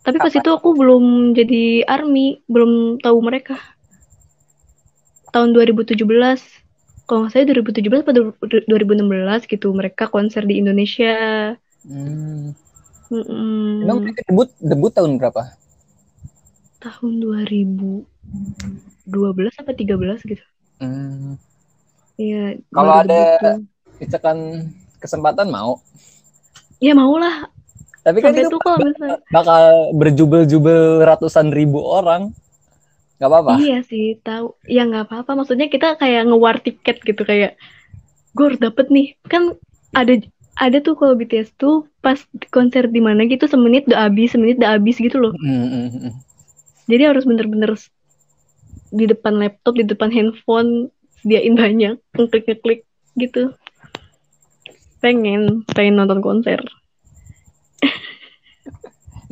[0.03, 3.55] Tapi pas itu aku belum jadi army, belum tahu mereka.
[5.31, 5.95] Tahun 2017.
[7.07, 8.13] Kalau nggak salah 2017 atau
[8.67, 11.55] 2016 gitu mereka konser di Indonesia.
[11.87, 12.55] Hmm.
[13.13, 13.85] Mm-mm.
[13.85, 15.55] Emang mereka debut debut tahun berapa?
[16.83, 18.03] tahun 2012
[19.55, 20.43] apa 13 gitu.
[20.83, 21.39] Hmm.
[22.19, 22.59] Iya.
[22.75, 23.63] Kalau ada- tuh.
[24.03, 24.39] Misalkan
[25.03, 25.83] kesempatan mau.
[26.79, 27.51] Ya mau lah.
[28.03, 29.63] Tapi kan Sampai itu tuh misalnya bakal
[29.95, 32.35] berjubel-jubel ratusan ribu orang.
[33.23, 33.63] Gak apa-apa.
[33.63, 34.59] Iya sih, tahu.
[34.67, 35.39] Ya nggak apa-apa.
[35.39, 37.55] Maksudnya kita kayak ngewar tiket gitu kayak
[38.35, 39.15] gue harus dapet nih.
[39.31, 39.55] Kan
[39.95, 40.19] ada
[40.59, 42.19] ada tuh kalau BTS tuh pas
[42.51, 45.33] konser di mana gitu semenit udah habis, semenit udah habis gitu loh.
[45.39, 46.13] Hmm, hmm.
[46.91, 47.79] Jadi harus bener-bener
[48.93, 50.91] di depan laptop, di depan handphone
[51.23, 52.83] sediain banyak, ngeklik-ngeklik
[53.17, 53.55] gitu.
[55.03, 56.61] Pengen, pengen nonton konser.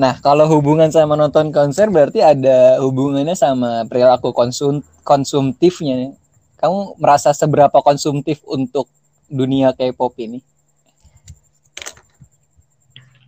[0.00, 6.16] Nah, kalau hubungan sama nonton konser berarti ada hubungannya sama perilaku konsum konsumtifnya.
[6.56, 8.88] Kamu merasa seberapa konsumtif untuk
[9.28, 10.40] dunia K-pop ini?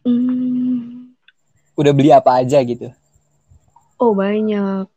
[0.03, 1.13] Hmm,
[1.79, 2.89] Udah beli apa aja gitu?
[4.03, 4.89] oh banyak.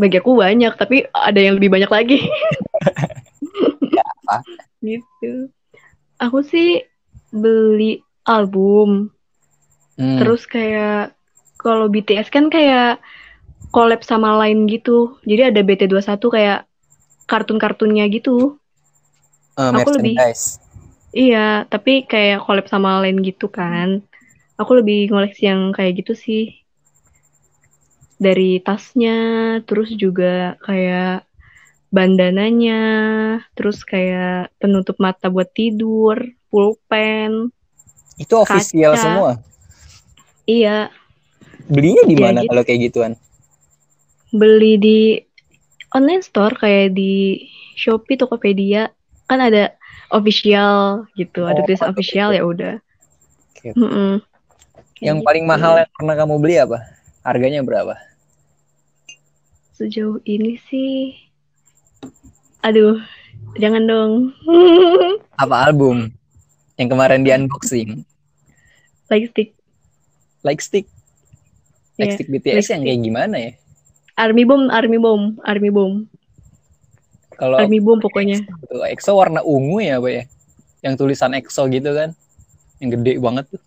[0.00, 2.18] Bagi aku banyak, tapi ada yang lebih banyak lagi.
[4.24, 4.36] apa?
[4.80, 5.50] gitu.
[6.20, 6.84] Aku sih
[7.32, 9.08] beli album,
[9.96, 10.16] Hmm.
[10.16, 11.16] terus kayak
[11.60, 13.00] kalau BTS kan kayak
[13.68, 15.16] collab sama lain gitu.
[15.28, 16.60] Jadi ada BT21 kayak
[17.28, 18.56] kartun-kartunnya gitu.
[19.60, 20.16] Eh, aku lebih-.
[21.10, 24.00] Iya, tapi kayak collab sama lain gitu kan.
[24.56, 26.60] Aku lebih ngoleksi yang kayak gitu sih.
[28.20, 29.16] Dari tasnya,
[29.64, 31.24] terus juga kayak
[31.96, 32.74] bandananya,
[33.56, 36.16] terus kayak penutup mata buat tidur,
[36.50, 37.32] pulpen.
[38.22, 39.00] Itu official Kaca.
[39.00, 39.30] semua.
[40.46, 40.90] Iya,
[41.72, 42.48] Belinya di Ya, mana gitu.
[42.48, 43.12] kalau kayak gituan?
[44.40, 44.98] beli di
[45.96, 47.12] online store kayak di
[47.80, 48.90] Shopee, Tokopedia.
[49.28, 49.74] Kan ada
[50.10, 52.74] official gitu, ada Oh, tulis betul, official ya udah.
[53.56, 53.70] Oke.
[53.78, 54.22] Mm-mm.
[54.96, 55.48] Kayak Yang paling gitu.
[55.48, 56.78] mahal yang pernah kamu beli apa?
[57.24, 57.94] Harganya berapa?
[59.76, 60.94] Sejauh ini sih,
[62.60, 63.00] aduh,
[63.60, 64.12] jangan dong.
[65.42, 66.12] Apa album?
[66.76, 68.04] Yang kemarin di unboxing.
[69.10, 69.50] like stick
[70.40, 70.86] Like Stick.
[72.00, 72.80] Like Iya, Stick BTS Like yang Stick.
[72.88, 73.52] kayak gimana ya?
[74.16, 75.94] Army Bomb, Army Bomb, Army Bomb,
[77.40, 78.44] Kalau Army Bomb pokoknya.
[78.68, 80.24] Tuh, EXO warna ungu ya, Pak ya?
[80.84, 82.12] Yang tulisan EXO gitu kan.
[82.80, 83.62] Yang gede banget tuh.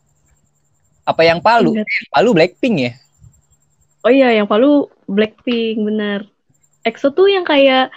[1.06, 1.74] Apa yang palu?
[2.14, 2.92] Palu Blackpink ya?
[4.06, 6.30] Oh iya, yang palu Blackpink bener.
[6.86, 7.90] EXO tuh yang kayak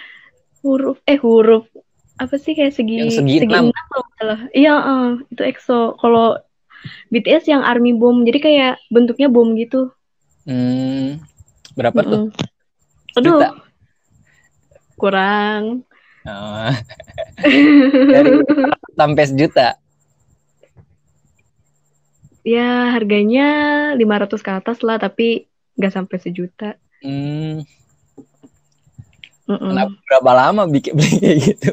[0.66, 1.64] huruf eh huruf
[2.16, 3.70] apa sih kayak segi Yang segi enam.
[3.70, 4.40] kalau nggak salah.
[4.57, 5.81] Iya, eh, itu EXO.
[6.00, 6.26] Kalau
[7.12, 9.92] BTS yang Army Bomb, jadi kayak bentuknya bom gitu.
[10.48, 11.18] Hmm,
[11.76, 12.22] berapa tuh?
[12.31, 13.18] Mm-mm.
[13.20, 13.48] Aduh, Juta?
[14.96, 15.64] kurang.
[16.26, 16.72] Oh,
[18.14, 18.31] dari
[18.98, 19.68] sampai sejuta.
[22.46, 23.42] Ya harganya
[23.98, 26.79] 500 ke atas lah, tapi nggak sampai sejuta.
[27.02, 27.62] Hmm,
[29.47, 29.71] Mm-mm.
[29.71, 31.71] kenapa berapa lama bikin beli kayak gitu?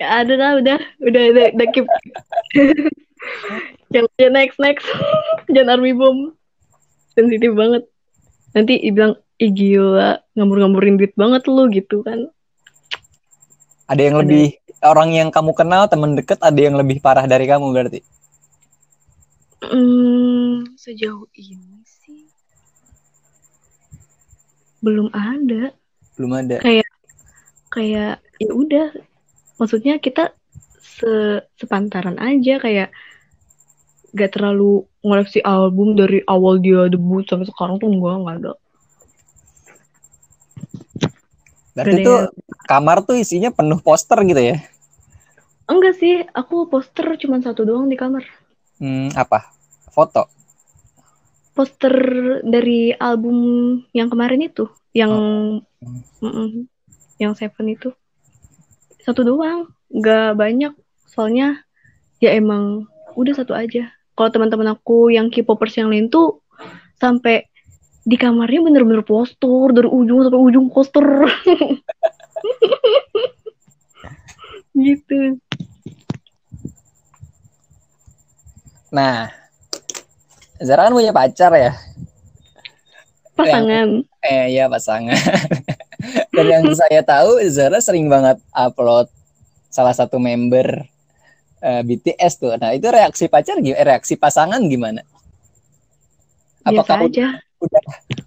[0.00, 1.86] ya ada lah udah udah udah, udah keep
[3.92, 4.86] jangan jangan next next
[5.54, 6.32] jangan army bomb
[7.14, 7.84] sensitif banget
[8.56, 12.30] nanti dibilang ih gila ngambur-ngamburin duit banget lu gitu kan
[13.84, 14.22] Ada yang Ada.
[14.24, 14.46] lebih
[14.80, 18.00] orang yang kamu kenal, teman deket, ada yang lebih parah dari kamu berarti.
[19.60, 22.28] hmm, sejauh ini sih
[24.84, 25.72] belum ada
[26.14, 26.56] Belum ada.
[26.60, 26.88] kayak
[27.72, 28.86] kayak ya udah
[29.58, 30.30] maksudnya kita
[30.78, 31.10] se
[31.58, 32.88] sepantaran aja kayak
[34.14, 38.52] gak terlalu ngoleksi album dari awal dia debut sampai sekarang tuh enggak nggak ada
[41.74, 42.32] Berarti Gak tuh yang-
[42.70, 44.56] kamar tuh isinya penuh poster gitu ya?
[45.66, 48.22] enggak sih aku poster cuma satu doang di kamar
[48.78, 49.50] Hmm, apa?
[49.90, 50.26] Foto.
[51.54, 51.94] Poster
[52.42, 53.38] dari album
[53.94, 55.62] yang kemarin itu yang Oh.
[56.24, 56.64] Mm-mm,
[57.20, 57.92] yang Seven itu.
[59.04, 60.72] Satu doang nggak banyak.
[61.04, 61.60] Soalnya
[62.18, 63.92] ya emang udah satu aja.
[64.14, 66.40] Kalau teman-teman aku yang K-popers yang lain tuh
[66.96, 67.44] sampai
[68.04, 71.04] di kamarnya bener-bener poster dari ujung sampai ujung poster.
[74.74, 75.38] Gitu.
[78.90, 79.30] Nah,
[80.64, 81.72] Zara kan punya pacar ya?
[83.34, 85.12] pasangan Eh, ya pasangan.
[86.34, 89.12] Dan yang saya tahu Zara sering banget upload
[89.68, 90.88] salah satu member
[91.60, 92.56] eh, BTS tuh.
[92.56, 93.84] Nah, itu reaksi pacar gimana?
[93.84, 95.04] Reaksi pasangan gimana?
[96.64, 97.28] biasa Apakah aja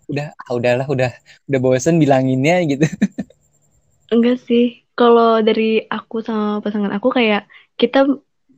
[0.08, 1.12] udah ah, udahlah udah
[1.50, 2.86] udah bosen bilanginnya gitu?
[4.14, 7.46] enggak sih kalau dari aku sama pasangan aku kayak
[7.78, 8.08] kita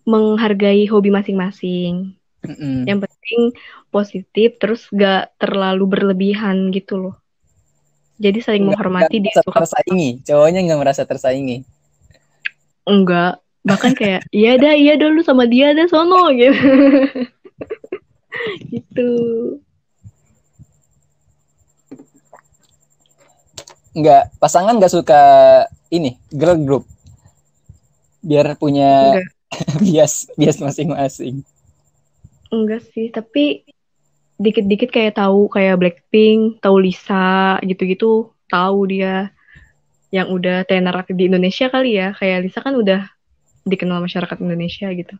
[0.07, 2.87] menghargai hobi masing-masing Mm-mm.
[2.87, 3.51] yang penting
[3.91, 7.15] positif terus gak terlalu berlebihan gitu loh
[8.19, 10.09] jadi saling Nggak- menghormati merasa suka tersaingi.
[10.27, 11.57] Cowoknya nggak merasa tersaingi.
[12.83, 16.59] enggak bahkan kayak iya dah iya dah lu sama dia dah sono gitu
[18.71, 19.09] gitu
[23.89, 25.21] Nggak, pasangan nggak suka
[25.89, 26.83] ini girl group.
[28.21, 29.27] Biar punya enggak
[29.83, 31.41] bias bias masing-masing.
[32.49, 33.65] Enggak sih tapi
[34.39, 39.29] dikit-dikit kayak tahu kayak Blackpink tahu Lisa gitu-gitu tahu dia
[40.09, 43.05] yang udah tenar di Indonesia kali ya kayak Lisa kan udah
[43.67, 45.15] dikenal masyarakat Indonesia gitu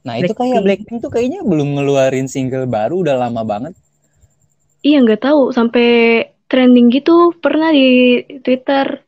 [0.00, 0.64] Nah, itu kayak Blackpink.
[0.64, 3.74] Blackpink tuh kayaknya belum ngeluarin single baru udah lama banget.
[4.80, 5.88] Iya nggak tahu sampai
[6.48, 9.04] trending gitu pernah di Twitter.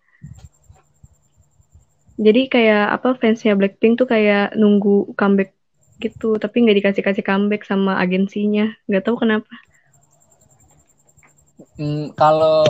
[2.20, 5.57] Jadi kayak apa fansnya Blackpink tuh kayak nunggu comeback
[6.03, 8.74] gitu, tapi nggak dikasih kasih comeback sama agensinya.
[8.90, 9.55] Nggak tahu kenapa.
[11.78, 12.66] Hmm, kalau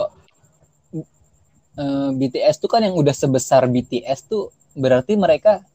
[1.81, 5.65] eh, BTS tuh kan yang udah sebesar BTS tuh berarti mereka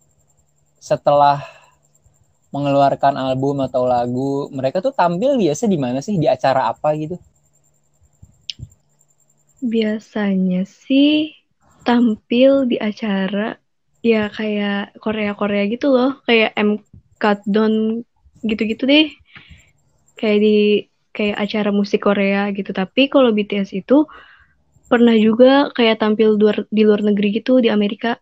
[0.78, 1.42] setelah
[2.48, 6.16] mengeluarkan album atau lagu, mereka tuh tampil biasa di mana sih?
[6.16, 7.20] Di acara apa gitu?
[9.58, 11.34] Biasanya sih
[11.84, 13.58] tampil di acara
[14.04, 16.78] ya kayak Korea Korea gitu loh kayak M
[17.18, 18.02] Countdown
[18.42, 19.06] gitu-gitu deh.
[20.18, 20.56] Kayak di
[21.14, 22.70] kayak acara musik Korea gitu.
[22.70, 24.06] Tapi kalau BTS itu
[24.88, 28.16] pernah juga kayak tampil luar, di luar negeri gitu di Amerika.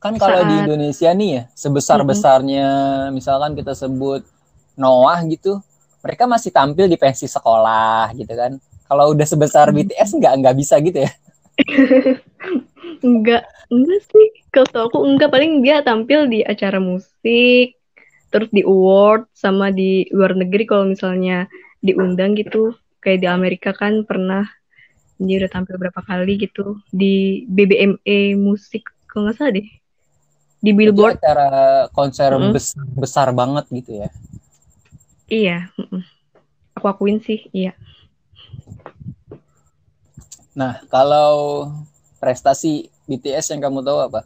[0.00, 2.68] Kan kalau di Saat- Indonesia nih ya sebesar besarnya
[3.10, 4.22] misalkan kita sebut
[4.78, 5.58] Noah gitu
[6.04, 8.54] mereka masih tampil di pensi sekolah gitu kan.
[8.86, 9.82] Kalau udah sebesar Hmm.
[9.82, 11.10] BTS nggak nggak bisa gitu ya.
[13.06, 14.26] Enggak enggak sih
[14.56, 17.76] kalau tau aku enggak paling dia tampil di acara musik
[18.32, 21.44] terus di award sama di luar negeri kalau misalnya
[21.84, 22.72] diundang gitu.
[23.04, 24.48] Kayak di Amerika kan pernah
[25.20, 26.80] dia udah tampil berapa kali gitu.
[26.90, 29.68] Di BBMA musik kalau nggak salah deh.
[30.64, 31.20] Di Billboard.
[31.20, 31.48] acara
[31.92, 32.52] konser Mm-mm.
[32.56, 34.08] bes- besar banget gitu ya?
[35.28, 35.68] Iya
[36.76, 37.72] aku akuin sih iya.
[40.56, 41.68] Nah kalau
[42.22, 44.20] prestasi BTS yang kamu tahu apa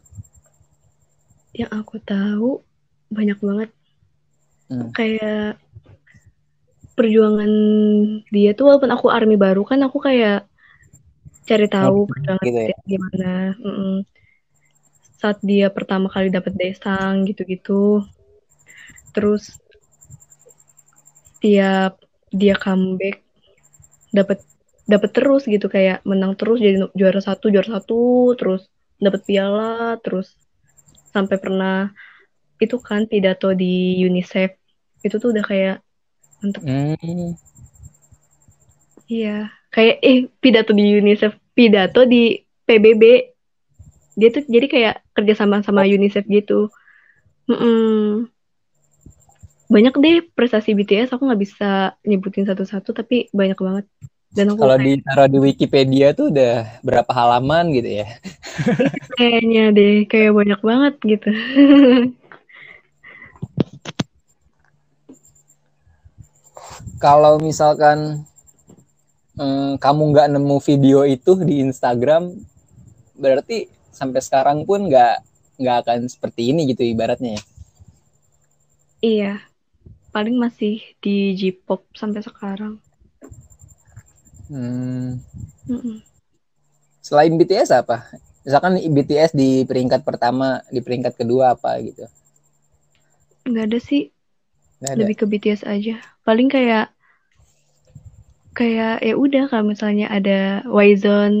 [1.59, 2.63] yang aku tahu
[3.11, 3.69] banyak banget
[4.69, 4.95] Hmm.
[4.95, 5.59] kayak
[6.97, 7.51] perjuangan
[8.35, 10.45] dia tuh walaupun aku army baru kan aku kayak
[11.47, 12.69] cari tahu perjuangan gitu ya?
[12.69, 13.29] dia gimana
[13.65, 13.95] Mm-mm.
[15.21, 18.03] saat dia pertama kali dapat desang gitu-gitu
[19.13, 19.43] terus
[21.41, 21.91] tiap
[22.31, 23.15] dia comeback
[24.11, 24.39] dapat
[24.87, 27.99] dapat terus gitu kayak menang terus jadi juara satu juara satu
[28.39, 28.67] terus
[28.99, 30.35] dapat piala terus
[31.11, 31.91] sampai pernah
[32.61, 34.55] itu kan pidato di UNICEF.
[35.03, 35.77] Itu tuh udah kayak
[36.41, 37.37] untuk Hmm.
[39.05, 39.51] iya.
[39.71, 43.03] Kayak eh pidato di UNICEF pidato di PBB
[44.15, 46.67] dia tuh jadi kayak kerja sama sama UNICEF gitu.
[47.49, 48.27] Mm-mm.
[49.71, 53.85] banyak deh prestasi BTS aku nggak bisa nyebutin satu-satu tapi banyak banget
[54.31, 58.07] dan Kalau ditaruh di Wikipedia tuh udah berapa halaman gitu ya?
[59.17, 61.29] kayaknya deh kayak banyak banget gitu
[67.01, 68.21] Kalau misalkan
[69.41, 72.29] eh, kamu nggak nemu video itu di Instagram,
[73.17, 75.15] berarti sampai sekarang pun nggak
[75.61, 77.43] nggak akan seperti ini gitu ibaratnya ya.
[79.01, 79.33] iya
[80.13, 82.73] paling masih di J-pop sampai sekarang
[84.51, 85.23] Hmm.
[87.01, 87.97] Selain BTS apa?
[88.45, 92.05] Misalkan BTS di peringkat pertama, di peringkat kedua apa gitu?
[93.49, 94.03] nggak ada sih
[94.81, 94.99] Nggak ada.
[94.99, 95.95] lebih ke BTS aja
[96.25, 96.85] paling kayak
[98.57, 100.37] kayak ya udah kalau misalnya ada
[100.91, 101.37] Yzone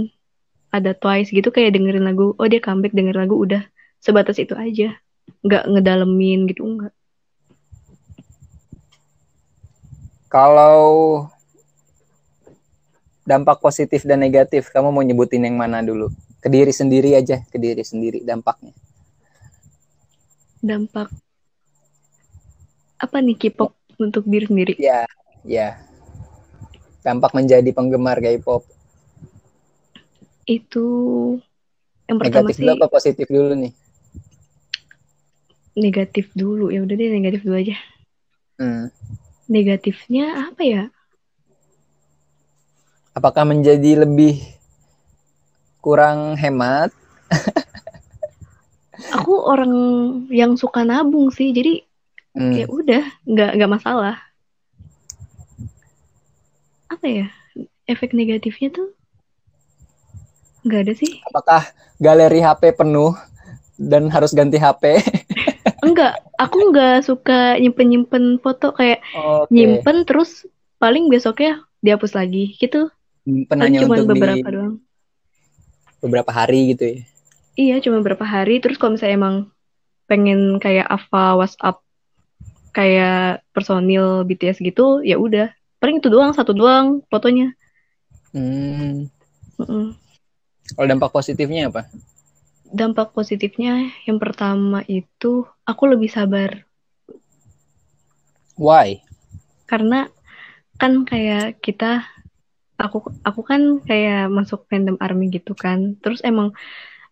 [0.77, 3.61] ada Twice gitu kayak dengerin lagu oh dia comeback dengerin lagu udah
[4.05, 4.87] sebatas itu aja
[5.45, 6.93] nggak ngedalemin gitu enggak
[10.31, 10.79] Kalau
[13.21, 16.09] dampak positif dan negatif, kamu mau nyebutin yang mana dulu?
[16.41, 18.73] Ke diri sendiri aja, ke diri sendiri dampaknya.
[20.61, 21.09] dampak
[23.01, 25.09] apa nih K-pop untuk diri sendiri Ya,
[25.41, 25.81] ya.
[27.01, 28.61] Dampak menjadi penggemar K-pop.
[30.45, 30.85] itu
[32.05, 33.73] yang pertama Negatif sih dulu apa positif dulu nih?
[35.71, 37.77] negatif dulu ya udah deh negatif dulu aja
[38.59, 38.91] Hmm.
[39.47, 40.81] negatifnya apa ya
[43.11, 44.39] Apakah menjadi lebih
[45.79, 46.93] kurang hemat?
[49.11, 49.73] aku orang
[50.29, 51.81] yang suka nabung sih jadi
[52.31, 52.55] Hmm.
[52.55, 54.15] ya udah nggak nggak masalah
[56.87, 57.27] apa ya
[57.83, 58.87] efek negatifnya tuh
[60.63, 61.67] nggak ada sih Apakah
[61.99, 63.11] galeri HP penuh
[63.75, 65.03] dan harus ganti HP?
[65.83, 69.51] enggak aku nggak suka nyimpen nyimpen foto kayak Oke.
[69.51, 70.47] nyimpen terus
[70.79, 72.87] paling besoknya dihapus lagi gitu
[73.25, 74.75] Hanya cuma untuk beberapa di doang
[76.01, 76.97] beberapa hari gitu ya.
[77.53, 79.35] iya cuma beberapa hari terus kalau misalnya emang
[80.05, 81.77] pengen kayak apa WhatsApp
[82.71, 87.53] kayak personil BTS gitu ya udah paling itu doang satu doang fotonya
[88.31, 89.11] Hmm.
[89.59, 89.91] Mm-mm.
[90.71, 91.91] Kalau dampak positifnya apa?
[92.65, 96.63] dampak positifnya yang pertama itu aku lebih sabar
[98.55, 99.03] Why?
[99.65, 100.07] karena
[100.75, 102.07] kan kayak kita
[102.81, 105.95] aku aku kan kayak masuk fandom army gitu kan.
[106.01, 106.53] Terus emang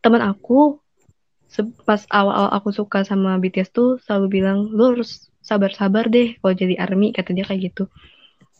[0.03, 0.81] teman aku
[1.83, 6.77] pas awal-awal aku suka sama BTS tuh selalu bilang lu harus sabar-sabar deh kalau jadi
[6.77, 7.89] army kata dia kayak gitu.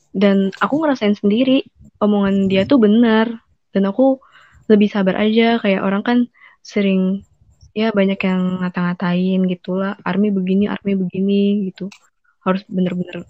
[0.09, 1.65] Dan aku ngerasain sendiri
[2.01, 3.29] omongan dia tuh benar.
[3.69, 4.17] Dan aku
[4.65, 6.19] lebih sabar aja kayak orang kan
[6.65, 7.21] sering
[7.77, 11.93] ya banyak yang ngata-ngatain gitulah army begini army begini gitu.
[12.41, 13.21] Harus bener-bener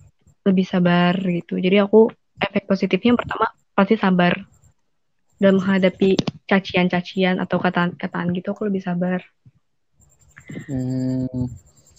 [0.48, 1.60] lebih sabar gitu.
[1.60, 2.08] Jadi aku
[2.40, 4.36] efek positifnya yang pertama pasti sabar
[5.40, 6.20] dalam menghadapi
[6.52, 9.24] cacian-cacian atau kataan-kataan gitu aku lebih sabar.
[10.68, 11.48] Hmm.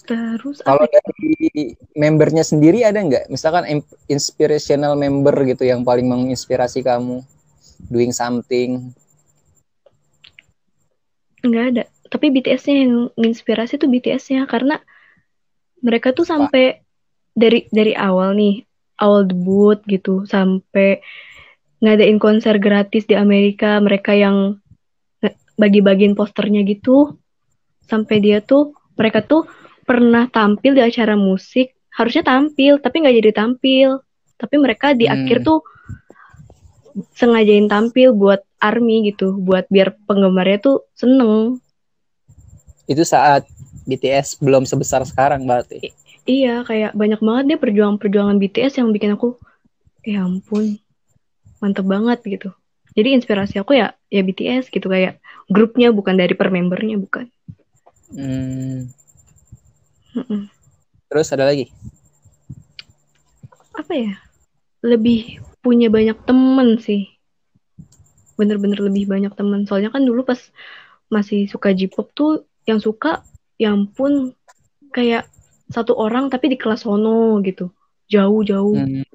[0.05, 1.01] Terus Kalau ya?
[1.01, 3.33] dari membernya sendiri ada nggak?
[3.33, 7.25] Misalkan inspirational member gitu yang paling menginspirasi kamu
[7.89, 8.93] doing something.
[11.41, 11.83] nggak ada.
[12.05, 14.77] Tapi BTS-nya yang menginspirasi tuh BTS-nya karena
[15.81, 16.85] mereka tuh sampai
[17.33, 18.61] dari dari awal nih,
[19.01, 21.01] awal debut gitu sampai
[21.81, 24.61] ngadain konser gratis di Amerika, mereka yang
[25.57, 27.17] bagi-bagiin posternya gitu.
[27.89, 29.49] Sampai dia tuh mereka tuh
[29.83, 33.89] pernah tampil di acara musik, harusnya tampil tapi nggak jadi tampil.
[34.37, 35.13] Tapi mereka di Hmm.
[35.21, 35.61] akhir tuh
[37.17, 41.57] sengajain tampil buat army gitu, buat biar penggemarnya tuh seneng.
[42.85, 43.47] Itu saat
[43.87, 45.93] BTS belum sebesar sekarang berarti.
[46.27, 49.41] Iya, kayak banyak banget deh perjuangan-perjuangan BTS yang bikin aku,
[50.05, 50.77] ya ampun,
[51.61, 52.49] mantep banget gitu.
[52.91, 57.31] Jadi inspirasi aku ya ya BTS gitu kayak grupnya bukan dari per membernya bukan.
[58.11, 58.91] Hmm.
[60.11, 60.51] Mm-mm.
[61.07, 61.71] Terus ada lagi?
[63.71, 64.19] Apa ya?
[64.83, 67.07] Lebih punya banyak temen sih.
[68.35, 69.63] Bener-bener lebih banyak temen.
[69.63, 70.39] Soalnya kan dulu pas
[71.07, 73.23] masih suka J-pop tuh yang suka,
[73.55, 74.35] ya ampun,
[74.91, 75.27] kayak
[75.71, 77.71] satu orang tapi di kelas sono gitu.
[78.11, 78.75] Jauh-jauh.
[78.75, 79.07] Hmm.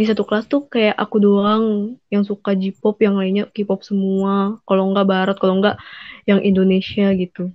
[0.00, 4.56] Di satu kelas tuh kayak aku doang yang suka J-pop, yang lainnya K-pop semua.
[4.64, 5.76] Kalau nggak Barat, kalau nggak
[6.24, 7.52] yang Indonesia gitu.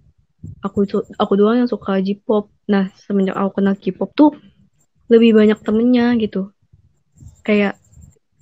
[0.61, 0.85] Aku
[1.17, 2.53] aku doang yang suka J-pop.
[2.69, 4.31] Nah, semenjak aku kenal K-pop tuh
[5.09, 6.53] lebih banyak temennya gitu.
[7.41, 7.81] Kayak,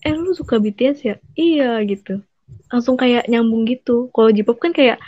[0.04, 1.16] eh lu suka BTS ya?
[1.40, 2.20] Iya gitu.
[2.68, 4.12] Langsung kayak nyambung gitu.
[4.12, 5.00] Kalau J-pop kan kayak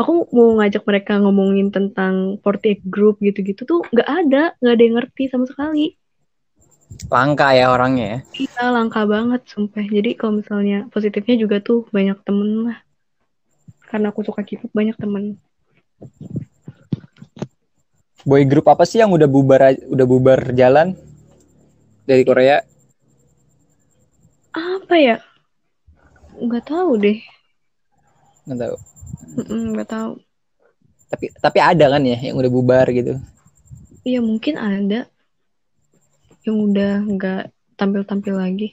[0.00, 4.96] aku mau ngajak mereka ngomongin tentang 48 group gitu-gitu tuh nggak ada, nggak ada yang
[4.96, 5.99] ngerti sama sekali.
[7.10, 8.18] Langka ya orangnya ya.
[8.46, 9.82] Iya, langka banget, sumpah.
[9.82, 12.78] Jadi kalau misalnya positifnya juga tuh banyak temen lah.
[13.90, 15.34] Karena aku suka K-pop, banyak temen.
[18.22, 20.92] Boy group apa sih yang udah bubar udah bubar jalan
[22.04, 22.60] dari Korea?
[24.52, 25.16] Apa ya?
[26.36, 27.18] Nggak tahu deh.
[28.44, 28.76] Nggak tahu.
[29.48, 30.12] Nggak tahu.
[31.10, 33.18] Tapi tapi ada kan ya yang udah bubar gitu.
[34.04, 35.10] Iya, mungkin ada
[36.46, 37.42] yang udah nggak
[37.76, 38.68] tampil-tampil lagi.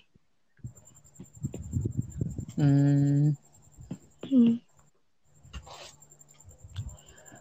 [2.57, 3.37] Hmm.
[4.27, 4.53] Hmm.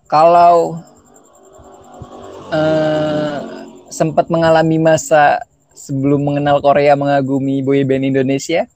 [0.06, 0.78] Kalau
[2.54, 3.38] eh,
[3.90, 5.42] sempat mengalami masa
[5.74, 8.66] sebelum mengenal Korea mengagumi boyband Indonesia?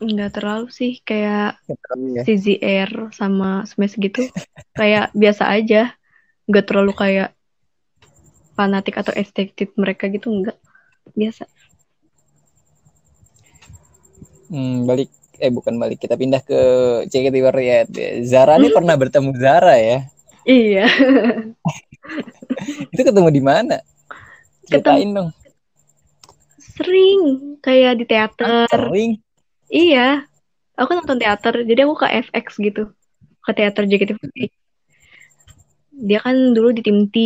[0.00, 1.60] Nggak terlalu sih, kayak
[2.16, 2.22] Ya.
[2.24, 4.28] CZR sama Smash gitu.
[4.78, 5.92] kayak biasa aja.
[6.48, 7.28] Nggak terlalu kayak
[8.60, 10.58] fanatik atau estetik mereka gitu, nggak.
[11.16, 11.48] Biasa.
[14.52, 15.08] Hmm, balik
[15.40, 16.60] eh bukan balik kita pindah ke
[17.08, 17.88] JKT48.
[18.28, 20.04] Zara nih pernah bertemu Zara ya.
[20.40, 20.88] Iya.
[22.88, 23.76] Itu ketemu di mana?
[24.64, 25.28] Ceritain dong.
[26.80, 27.20] Sering
[27.60, 28.64] kayak di teater.
[28.72, 29.20] Sering.
[29.68, 30.24] Iya.
[30.80, 32.88] Aku nonton teater, jadi aku ke FX gitu.
[33.44, 34.48] Ke teater JKT48.
[36.08, 37.16] Dia kan dulu di tim T.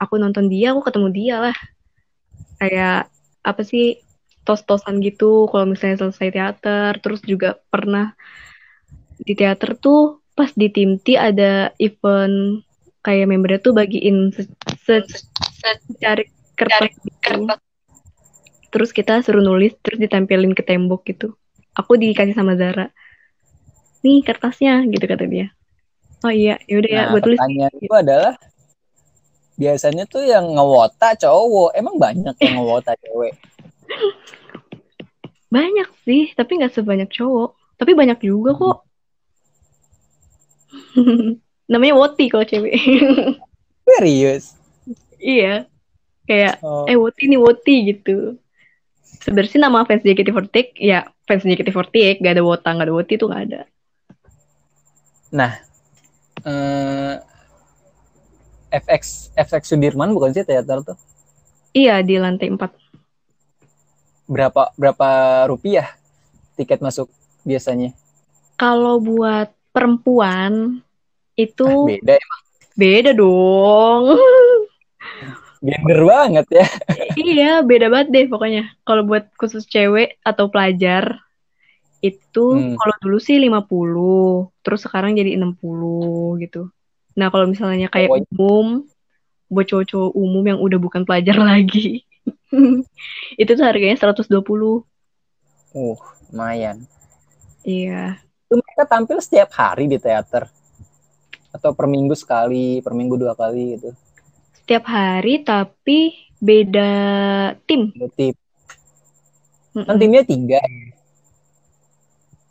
[0.00, 1.56] Aku nonton dia, aku ketemu dia lah.
[2.60, 3.10] Kayak
[3.44, 4.00] apa sih
[4.44, 6.92] tos-tosan gitu kalau misalnya selesai teater.
[7.00, 8.12] Terus juga pernah
[9.20, 12.60] di teater tuh pas di tim T ada event
[13.04, 14.42] kayak membernya tuh bagiin se,
[14.82, 15.06] se-
[15.86, 16.26] secari
[16.58, 17.46] kertas gitu.
[18.74, 21.38] Terus kita suruh nulis, terus ditempelin ke tembok gitu.
[21.78, 22.90] Aku dikasih sama Zara.
[24.02, 25.54] Nih kertasnya, gitu kata dia.
[26.26, 27.38] Oh iya, yaudah ya, Nah, gue tulis.
[27.38, 28.34] pertanyaan itu adalah
[29.54, 31.74] biasanya tuh yang ngewota cowok.
[31.74, 33.34] Emang banyak yang ngewota cewek.
[35.48, 37.54] Banyak sih, tapi nggak sebanyak cowok.
[37.78, 38.78] Tapi banyak juga kok.
[41.70, 42.74] Namanya Woti kalau cewek.
[43.86, 44.54] Serius.
[45.16, 45.66] iya.
[46.24, 46.88] Kayak, Oh.
[46.88, 48.40] eh Woti nih Woti gitu.
[49.20, 53.42] Sebenarnya nama fans JKT48, ya fans JKT48, gak ada Wota, gak ada Woti tuh gak
[53.48, 53.60] ada.
[56.44, 57.14] eh,
[58.82, 59.02] FX
[59.38, 60.96] FX Sudirman bukan sih teater tuh?
[61.80, 62.70] Iya, di lantai 4.
[64.24, 65.08] Berapa berapa
[65.50, 65.88] rupiah
[66.56, 67.08] tiket masuk
[67.44, 67.92] biasanya?
[68.60, 70.80] Kalau buat perempuan,
[71.36, 72.42] itu Ah, beda emang.
[72.80, 74.04] beda dong.
[75.64, 76.66] Gender banget ya.
[77.18, 78.60] Iya, beda banget deh pokoknya.
[78.86, 81.04] Kalau buat khusus cewek atau pelajar,
[82.04, 82.76] itu Hmm.
[82.78, 86.58] kalau dulu sih 50, terus sekarang jadi 60 gitu.
[87.14, 88.66] Nah, kalau misalnya kayak Pokoknya- umum,
[89.46, 92.02] buat cowok-cowok umum yang udah bukan pelajar lagi,
[93.38, 94.82] itu tuh harganya 120.
[95.74, 95.98] Uh,
[96.30, 96.86] lumayan.
[97.62, 98.18] Iya.
[98.46, 100.46] Itu mereka tampil setiap hari di teater
[101.50, 103.90] atau per minggu sekali, per minggu dua kali gitu.
[104.62, 106.90] Setiap hari tapi beda
[107.66, 107.94] tim.
[107.94, 108.34] Beda tim.
[109.74, 109.86] Mm-mm.
[109.86, 110.62] Kan timnya tiga.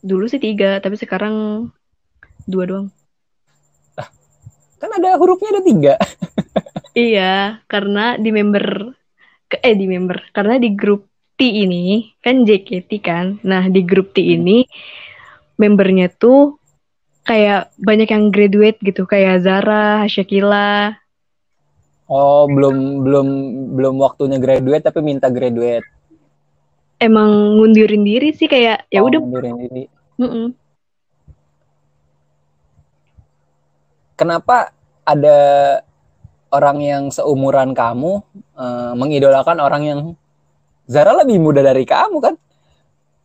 [0.04, 1.68] Dulu sih tiga, tapi sekarang
[2.44, 2.88] dua doang.
[4.84, 5.96] Kan ada hurufnya ada tiga.
[6.94, 8.94] Iya, karena di member
[9.50, 13.42] eh di member karena di grup T ini kan JKT kan.
[13.42, 14.62] Nah, di grup T ini
[15.58, 16.62] membernya tuh
[17.26, 20.94] kayak banyak yang graduate gitu, kayak Zara, Shakila.
[22.06, 23.28] Oh, belum belum
[23.74, 25.88] belum waktunya graduate tapi minta graduate.
[27.02, 29.18] Emang ngundurin diri sih kayak ya Oh, udah.
[29.18, 29.84] mundurin diri.
[30.22, 30.54] mm-mm.
[34.14, 34.72] Kenapa
[35.04, 35.40] ada
[36.54, 38.22] orang yang seumuran kamu
[38.58, 40.00] eh, mengidolakan orang yang
[40.84, 42.36] Zara lebih muda dari kamu kan?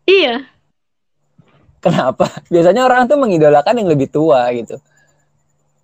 [0.09, 0.47] Iya,
[1.79, 2.27] Kenapa?
[2.53, 4.79] Biasanya orang tuh mengidolakan yang lebih tua gitu.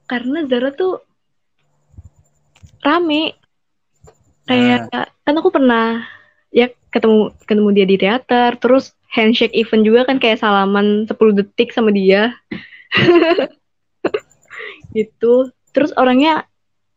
[0.04, 1.00] karena Zara tuh
[2.84, 3.32] rame.
[4.44, 4.92] Kayak
[5.24, 6.04] kan aku pernah
[6.52, 11.72] ya ketemu ketemu dia di teater, terus handshake event juga kan kayak salaman 10 detik
[11.72, 12.36] sama dia.
[14.94, 15.50] gitu.
[15.74, 16.46] Terus orangnya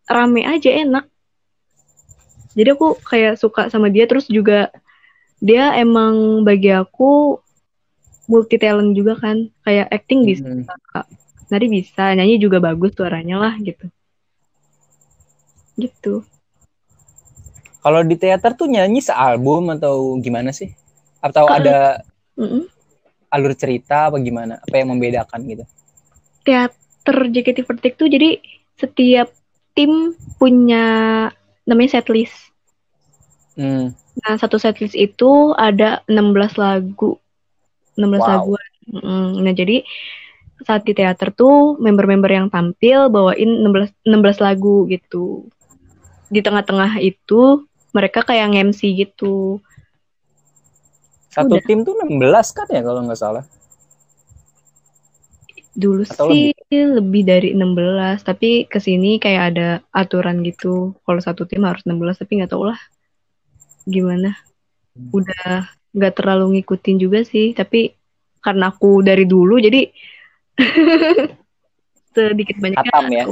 [0.07, 1.09] rame aja enak.
[2.53, 4.69] Jadi aku kayak suka sama dia terus juga
[5.37, 7.37] dia emang bagi aku
[8.25, 9.49] multi talent juga kan.
[9.65, 10.65] Kayak acting bisa, Hmm.
[11.49, 13.85] nari bisa, nyanyi juga bagus suaranya lah gitu.
[15.77, 16.25] Gitu.
[17.81, 20.73] Kalau di teater tuh nyanyi sealbum atau gimana sih?
[21.21, 21.55] Atau Eh.
[21.61, 21.77] ada
[22.35, 22.65] Mm-mm.
[23.31, 24.57] alur cerita apa gimana?
[24.59, 25.63] Apa yang membedakan gitu?
[26.43, 26.75] Teater
[27.15, 28.41] JKT48 tuh jadi
[28.75, 29.31] setiap
[29.77, 30.85] tim punya
[31.63, 32.33] namanya setlist.
[33.53, 33.93] Hmm.
[34.25, 37.21] Nah, satu setlist itu ada 16 lagu.
[37.93, 38.29] 16 Wow.
[38.29, 38.51] lagu.
[38.87, 39.83] Mm, Nah, jadi
[40.65, 45.45] saat di teater tuh member-member yang tampil bawain 16 16 lagu gitu.
[46.33, 49.61] Di tengah-tengah itu mereka kayak nge-MC gitu.
[51.29, 51.65] Satu Udah.
[51.65, 53.45] tim tuh 16 kan ya kalau nggak salah.
[55.77, 57.23] Dulu Atau sih lebih.
[57.23, 60.95] dari 16, tapi ke sini kayak ada aturan gitu.
[61.07, 62.79] Kalau satu tim harus 16, tapi nggak tahu lah
[63.87, 64.35] gimana.
[65.15, 67.95] Udah nggak terlalu ngikutin juga sih, tapi
[68.43, 69.87] karena aku dari dulu jadi
[72.15, 73.25] sedikit banyak ya.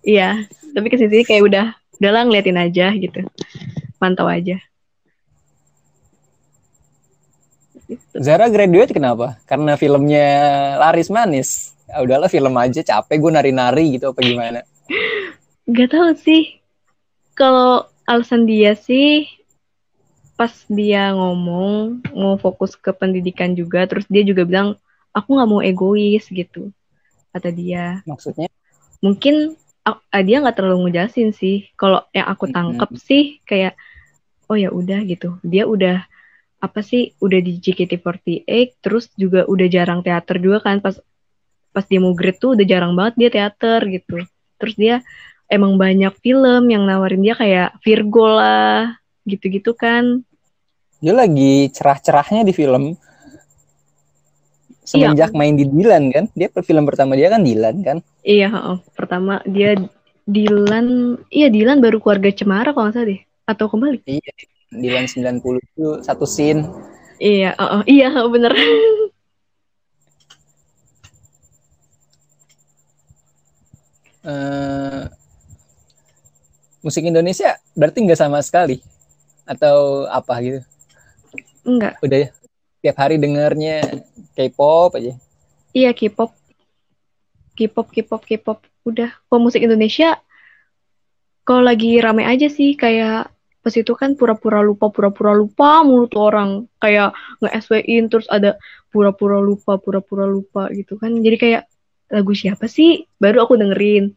[0.00, 0.30] Iya,
[0.72, 1.66] tapi ke sini kayak udah
[2.00, 3.20] udahlah ngeliatin aja gitu.
[4.00, 4.56] Mantau aja.
[7.90, 8.00] Gitu.
[8.16, 9.36] Zara graduate kenapa?
[9.44, 10.26] Karena filmnya
[10.80, 11.76] laris manis.
[11.90, 14.62] Ya udahlah film aja capek gue nari-nari gitu apa gimana?
[15.66, 16.62] Gak tahu sih.
[17.34, 19.26] Kalau alasan dia sih
[20.38, 24.78] pas dia ngomong mau fokus ke pendidikan juga, terus dia juga bilang
[25.10, 26.70] aku nggak mau egois gitu
[27.34, 28.06] kata dia.
[28.06, 28.46] Maksudnya?
[29.02, 29.58] Mungkin
[30.24, 31.68] dia nggak terlalu ngejelasin sih.
[31.74, 33.74] Kalau yang aku tangkep sih kayak
[34.46, 35.42] oh ya udah gitu.
[35.42, 36.06] Dia udah
[36.60, 41.00] apa sih udah di JKT48 terus juga udah jarang teater juga kan pas
[41.70, 44.22] pas dia mau grade tuh udah jarang banget dia teater gitu.
[44.58, 44.94] Terus dia
[45.50, 48.94] emang banyak film yang nawarin dia kayak Virgo lah
[49.26, 50.22] gitu-gitu kan.
[51.00, 52.94] Dia lagi cerah-cerahnya di film.
[54.84, 56.24] Semenjak main di Dilan kan?
[56.34, 57.98] Dia film pertama dia kan Dilan kan?
[58.26, 58.76] Iya, heeh.
[58.98, 59.78] pertama dia
[60.26, 63.98] Dilan, iya Dilan baru keluarga Cemara kalau nggak salah deh, atau kembali.
[64.06, 64.32] Iya.
[64.70, 66.66] Dilan 90 itu satu scene.
[67.18, 67.82] Iya, heeh.
[67.86, 68.52] iya bener.
[74.24, 75.04] eh
[76.80, 78.80] musik Indonesia berarti nggak sama sekali
[79.44, 80.60] atau apa gitu?
[81.66, 82.28] Enggak, Udah ya?
[82.80, 83.84] Tiap hari dengernya
[84.32, 85.12] K-pop aja.
[85.76, 86.32] iya K-pop,
[87.52, 88.58] K-pop, K-pop, K-pop.
[88.88, 90.16] Udah, kalau musik Indonesia,
[91.44, 93.28] kalau lagi rame aja sih kayak
[93.60, 97.12] pas itu kan pura-pura lupa, pura-pura lupa mulu tuh orang kayak
[97.44, 98.56] nge-SW-in terus ada
[98.88, 101.12] pura-pura lupa, pura-pura lupa gitu kan.
[101.12, 101.62] Jadi kayak
[102.10, 103.06] lagu siapa sih?
[103.16, 104.12] Baru aku dengerin.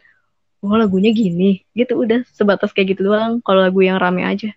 [0.63, 3.43] Oh lagunya gini, gitu udah sebatas kayak gitu doang.
[3.43, 4.51] Kalau lagu yang rame aja.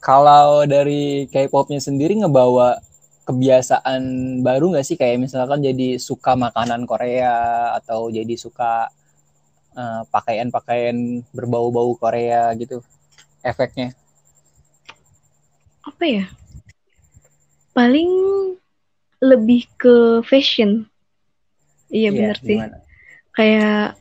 [0.00, 2.80] Kalau dari K-popnya sendiri ngebawa
[3.28, 4.02] kebiasaan
[4.40, 8.88] baru nggak sih kayak misalkan jadi suka makanan Korea atau jadi suka
[9.76, 12.80] eh, pakaian-pakaian berbau-bau Korea gitu
[13.44, 13.94] efeknya
[15.84, 16.24] Apa ya?
[17.72, 18.10] Paling
[19.20, 20.88] lebih ke fashion.
[21.92, 22.56] Iya bener sih.
[22.56, 22.76] gimana?
[23.36, 24.00] Kayak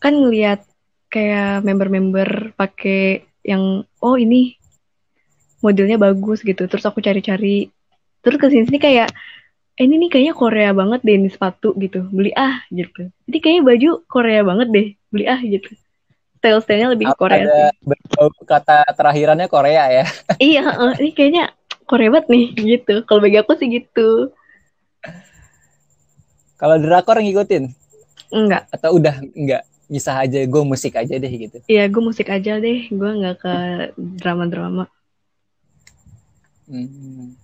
[0.00, 0.64] kan ngelihat
[1.12, 4.56] kayak member-member pakai yang oh ini
[5.60, 7.68] modelnya bagus gitu terus aku cari-cari
[8.24, 9.12] terus ke sini sini kayak
[9.76, 13.62] eh, ini nih kayaknya Korea banget deh ini sepatu gitu beli ah gitu jadi kayaknya
[13.64, 15.68] baju Korea banget deh beli ah gitu
[16.40, 18.46] style-stylenya lebih ke Korea ada sih.
[18.48, 20.04] kata terakhirannya Korea ya
[20.40, 20.64] iya
[20.96, 21.52] ini kayaknya
[21.90, 22.46] Korea banget nih
[22.78, 24.30] gitu kalau bagi aku sih gitu
[26.54, 27.74] kalau drakor ngikutin
[28.30, 32.62] enggak atau udah enggak bisa aja gue musik aja deh gitu Iya, gue musik aja
[32.62, 32.86] deh.
[32.94, 33.54] Gue nggak ke
[34.22, 34.86] drama-drama.
[36.70, 37.34] Hmm.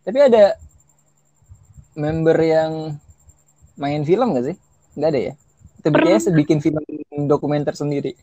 [0.00, 0.56] Tapi ada
[1.92, 2.96] member yang
[3.76, 4.56] main film gak sih?
[4.96, 5.34] Nggak ada ya?
[5.84, 6.16] Pernah.
[6.16, 6.82] biasanya bikin film
[7.28, 8.16] dokumenter sendiri.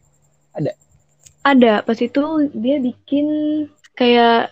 [1.45, 2.23] Ada, pas itu
[2.57, 3.27] dia bikin
[3.93, 4.49] kayak...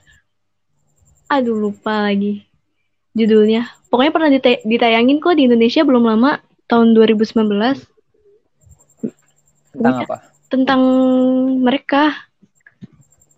[1.32, 2.44] Aduh, lupa lagi
[3.16, 3.72] judulnya.
[3.88, 7.80] Pokoknya pernah dita- ditayangin kok di Indonesia belum lama, tahun 2019.
[9.72, 10.18] Tentang Pokoknya apa?
[10.52, 10.82] tentang
[11.64, 12.12] mereka.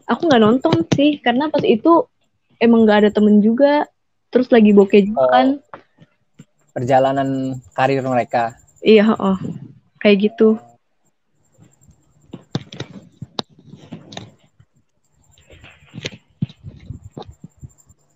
[0.10, 2.10] Aku nggak nonton sih, karena pas itu
[2.58, 3.86] emang nggak ada temen juga.
[4.34, 5.30] Terus lagi bokeh juga Oh.
[5.30, 5.48] kan.
[6.74, 7.30] Perjalanan
[7.78, 8.58] karir mereka.
[8.82, 9.38] Iya, oh.
[10.02, 10.58] Kayak gitu.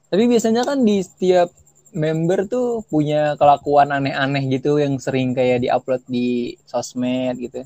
[0.08, 1.52] Tapi biasanya kan di setiap
[1.92, 7.64] member tuh punya kelakuan aneh-aneh gitu yang sering kayak diupload di sosmed gitu.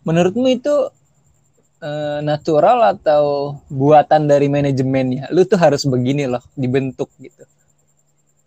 [0.00, 0.74] Menurutmu itu
[1.80, 5.28] eh, natural atau buatan dari manajemennya?
[5.30, 7.44] Lu tuh harus begini loh, dibentuk gitu.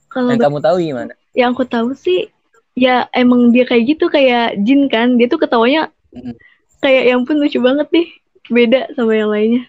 [0.09, 1.13] Kalau Yang kamu tahu gimana?
[1.33, 2.29] yang aku tahu sih
[2.77, 6.37] ya emang dia kayak gitu kayak Jin kan dia tuh ketawanya Mm.
[6.77, 8.05] kayak yang pun lucu banget nih
[8.45, 9.65] beda sama yang lainnya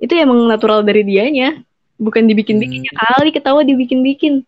[0.00, 1.60] itu emang natural dari dianya
[1.96, 2.96] bukan dibikin-bikin Hmm.
[2.96, 4.42] kali ketawa dibikin-bikin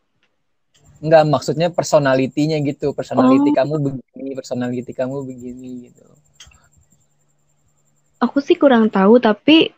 [1.03, 2.95] Enggak, maksudnya personalitinya gitu.
[2.95, 3.57] Personality Oh.
[3.59, 6.07] kamu begini, personality kamu begini gitu.
[8.19, 9.75] aku sih kurang tahu tapi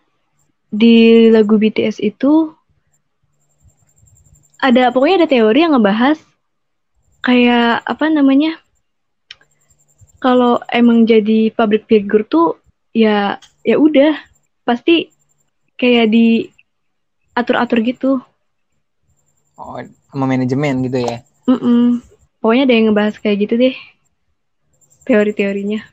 [0.68, 0.96] di
[1.32, 2.52] lagu BTS itu
[4.60, 6.20] ada pokoknya ada teori yang ngebahas
[7.20, 8.60] kayak apa namanya
[10.20, 12.60] kalau emang jadi public figure tuh
[12.92, 14.12] ya ya udah
[14.60, 15.08] pasti
[15.80, 16.26] kayak di
[17.34, 18.10] atur-atur gitu
[19.54, 19.78] Oh,
[20.10, 21.22] sama manajemen gitu ya.
[21.46, 22.02] Mm-mm.
[22.42, 23.76] pokoknya ada yang ngebahas kayak gitu deh
[25.06, 25.84] teori-teorinya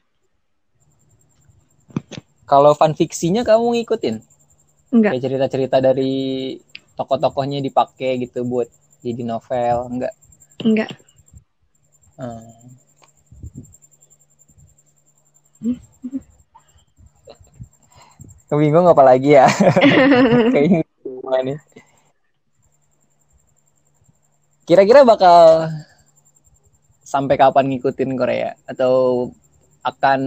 [2.50, 4.16] Kalau fan fiksinya kamu ngikutin?
[4.92, 6.12] enggak Kayak cerita-cerita dari
[7.00, 8.68] tokoh-tokohnya dipakai gitu buat
[9.02, 10.14] jadi novel, enggak?
[10.66, 10.92] enggak
[12.18, 12.50] Hmm.
[18.52, 19.48] Bingung apa lagi ya?
[20.54, 20.84] Kayaknya
[21.44, 21.58] nih.
[24.68, 25.68] Kira-kira bakal
[27.04, 29.28] sampai kapan ngikutin Korea atau
[29.84, 30.22] akan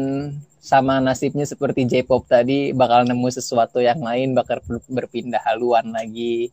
[0.65, 6.49] sama nasibnya seperti J-pop tadi bakal nemu sesuatu yang lain bakal ber- berpindah haluan lagi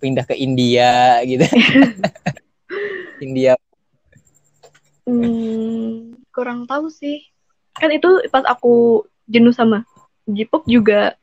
[0.00, 1.44] pindah ke India gitu
[3.24, 3.56] India
[5.06, 7.22] Hmm, kurang tahu sih.
[7.78, 9.86] Kan itu pas aku jenuh sama
[10.26, 11.14] J-pop juga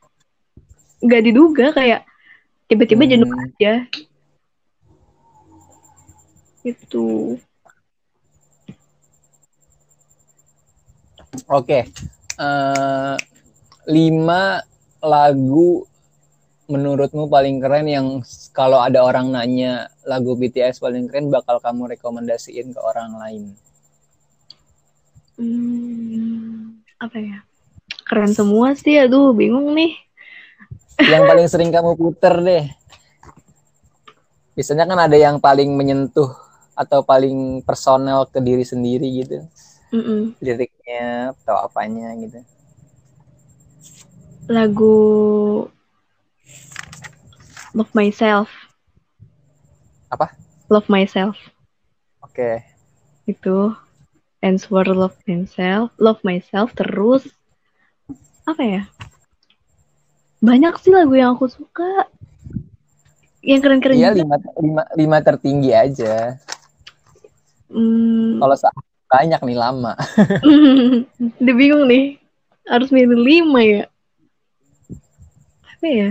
[1.03, 2.07] nggak diduga kayak
[2.71, 3.43] tiba-tiba jenuh Hmm.
[3.43, 3.73] aja.
[6.63, 7.37] Itu.
[11.49, 11.79] Oke,
[12.33, 13.15] Eh,
[13.85, 14.57] lima
[14.97, 15.85] lagu
[16.65, 18.07] menurutmu paling keren yang
[18.49, 23.43] kalau ada orang nanya lagu BTS paling keren bakal kamu rekomendasiin ke orang lain?
[25.37, 27.37] Hmm, apa ya?
[28.13, 29.97] Keren semua sih, aduh bingung nih.
[31.01, 32.69] Yang paling sering kamu puter deh.
[34.53, 36.29] Biasanya kan ada yang paling menyentuh
[36.77, 39.41] atau paling personal ke diri sendiri gitu,
[39.89, 40.37] Mm-mm.
[40.37, 42.37] liriknya atau apanya gitu.
[44.45, 45.01] Lagu
[47.73, 48.53] Love Myself.
[50.13, 50.37] Apa?
[50.69, 51.33] Love Myself.
[52.21, 52.61] Oke,
[53.23, 53.71] itu
[54.43, 57.23] answer love myself love myself terus
[58.43, 58.81] apa ya?
[60.43, 62.07] Banyak sih lagu yang aku suka.
[63.43, 64.19] Yang keren-keren iya juga.
[64.23, 66.35] lima, lima, lima tertinggi aja.
[67.71, 68.55] Hmm, Kalau
[69.07, 69.93] banyak nih lama.
[71.43, 72.19] udah bingung nih.
[72.63, 73.83] Harus milih lima ya?
[75.75, 76.09] Apa ya?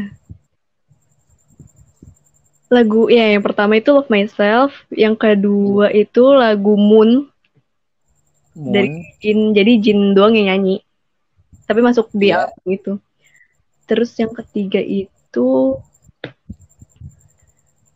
[2.72, 4.72] Lagu ya yang pertama itu love myself.
[4.88, 7.28] Yang kedua itu lagu moon.
[8.52, 10.84] Moon, Dari- Jin jadi Jin doang yang nyanyi
[11.72, 12.52] tapi masuk di Iya.
[12.52, 12.92] album itu
[13.88, 15.80] terus yang ketiga itu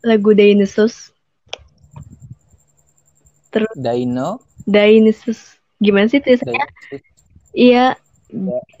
[0.01, 1.13] lagu Dionysus
[3.53, 7.05] terus Dino, Dionysus gimana sih tulisannya Dino,
[7.53, 7.93] iya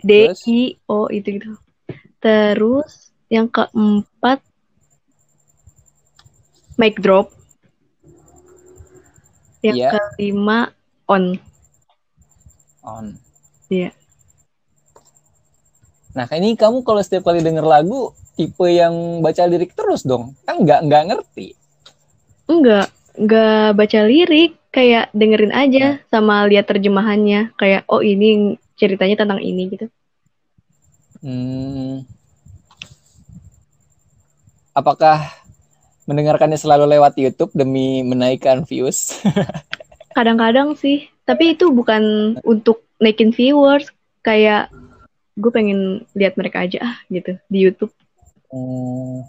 [0.01, 0.33] D?
[0.49, 1.53] I O itu gitu
[2.17, 4.41] Terus yang keempat
[6.75, 7.29] mic drop.
[9.61, 9.89] Yang Iya.
[10.17, 10.59] kelima
[11.05, 11.37] on.
[12.81, 13.13] On.
[13.69, 13.93] Iya.
[16.17, 20.33] Nah, ini kamu kalau setiap kali denger lagu tipe yang baca lirik terus dong.
[20.49, 21.53] Kan nggak nggak ngerti.
[22.49, 27.53] Enggak, enggak baca lirik, kayak dengerin aja sama lihat terjemahannya.
[27.53, 29.85] Kayak oh ini ceritanya tentang ini gitu.
[31.21, 32.01] Hmm.
[34.73, 35.21] Apakah
[36.09, 39.21] mendengarkannya selalu lewat YouTube demi menaikkan views?
[40.17, 43.93] Kadang-kadang sih, tapi itu bukan untuk naikin viewers,
[44.25, 44.73] kayak
[45.37, 47.93] gue pengen lihat mereka aja ah gitu di YouTube.
[48.49, 49.21] Hmm.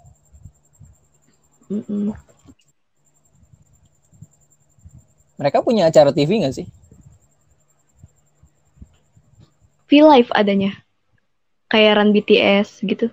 [5.36, 6.66] Mereka punya acara TV nggak sih?
[9.88, 10.72] V-Live adanya.
[11.68, 13.12] Kayak run BTS gitu.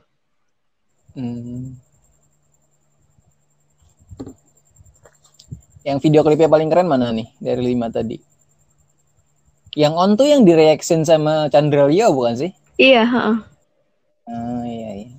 [1.16, 1.76] Hmm.
[5.84, 8.18] Yang video klipnya paling keren mana nih dari lima tadi?
[9.76, 12.52] Yang on tuh yang direaction sama Chandra Leo bukan sih?
[12.76, 13.38] Iya, heeh.
[14.28, 15.12] Ah iya iya.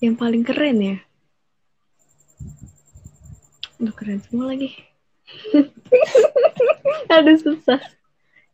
[0.00, 0.96] Yang paling keren ya.
[3.76, 4.72] Aduh, keren semua lagi.
[7.14, 7.80] Aduh, susah.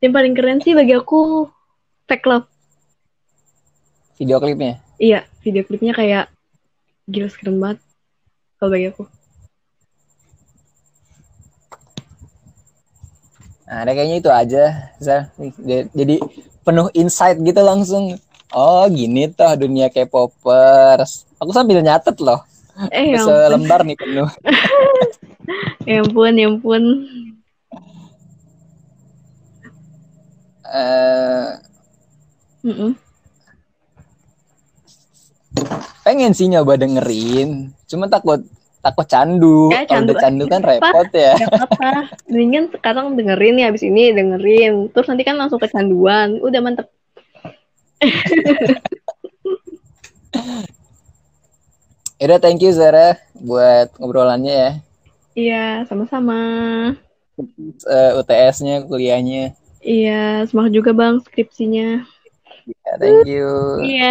[0.03, 1.47] Yang paling keren sih bagi aku
[2.11, 2.51] Fake Love.
[4.19, 4.83] Video klipnya.
[4.99, 6.27] Iya, video klipnya kayak
[7.07, 7.79] gila keren banget.
[8.59, 9.05] Kalau bagi aku.
[13.71, 14.65] Nah, ada kayaknya itu aja,
[14.99, 15.31] Zal.
[15.95, 16.19] Jadi
[16.67, 18.19] penuh insight gitu langsung.
[18.51, 21.23] Oh, gini toh dunia K-popers.
[21.39, 22.43] Aku sambil nyatet loh.
[22.91, 23.23] Eh, ya.
[23.23, 24.27] Selembar nih penuh.
[25.89, 26.83] Ya ampun, ya ampun.
[30.71, 31.51] Eh,
[32.63, 32.95] Mm-mm.
[36.05, 37.73] pengen sih nyoba dengerin.
[37.91, 38.41] Cuma takut
[38.81, 39.69] takut candu.
[39.69, 41.37] Ya, Kalau candu udah candu kan repot ya.
[41.37, 42.17] Apa-apa.
[42.29, 44.89] Mendingan sekarang dengerin ya, abis ini dengerin.
[44.93, 46.41] Terus nanti kan langsung kecanduan.
[46.41, 46.89] Udah mantep.
[52.21, 54.73] Yaudah, thank you Zara buat ngobrolannya ya.
[55.33, 56.37] Iya, sama-sama.
[57.89, 59.57] Eh, UTS-nya, kuliahnya.
[59.81, 62.05] Iya, semangat juga bang skripsinya.
[62.69, 63.49] Ya, thank you.
[63.81, 64.09] Iya.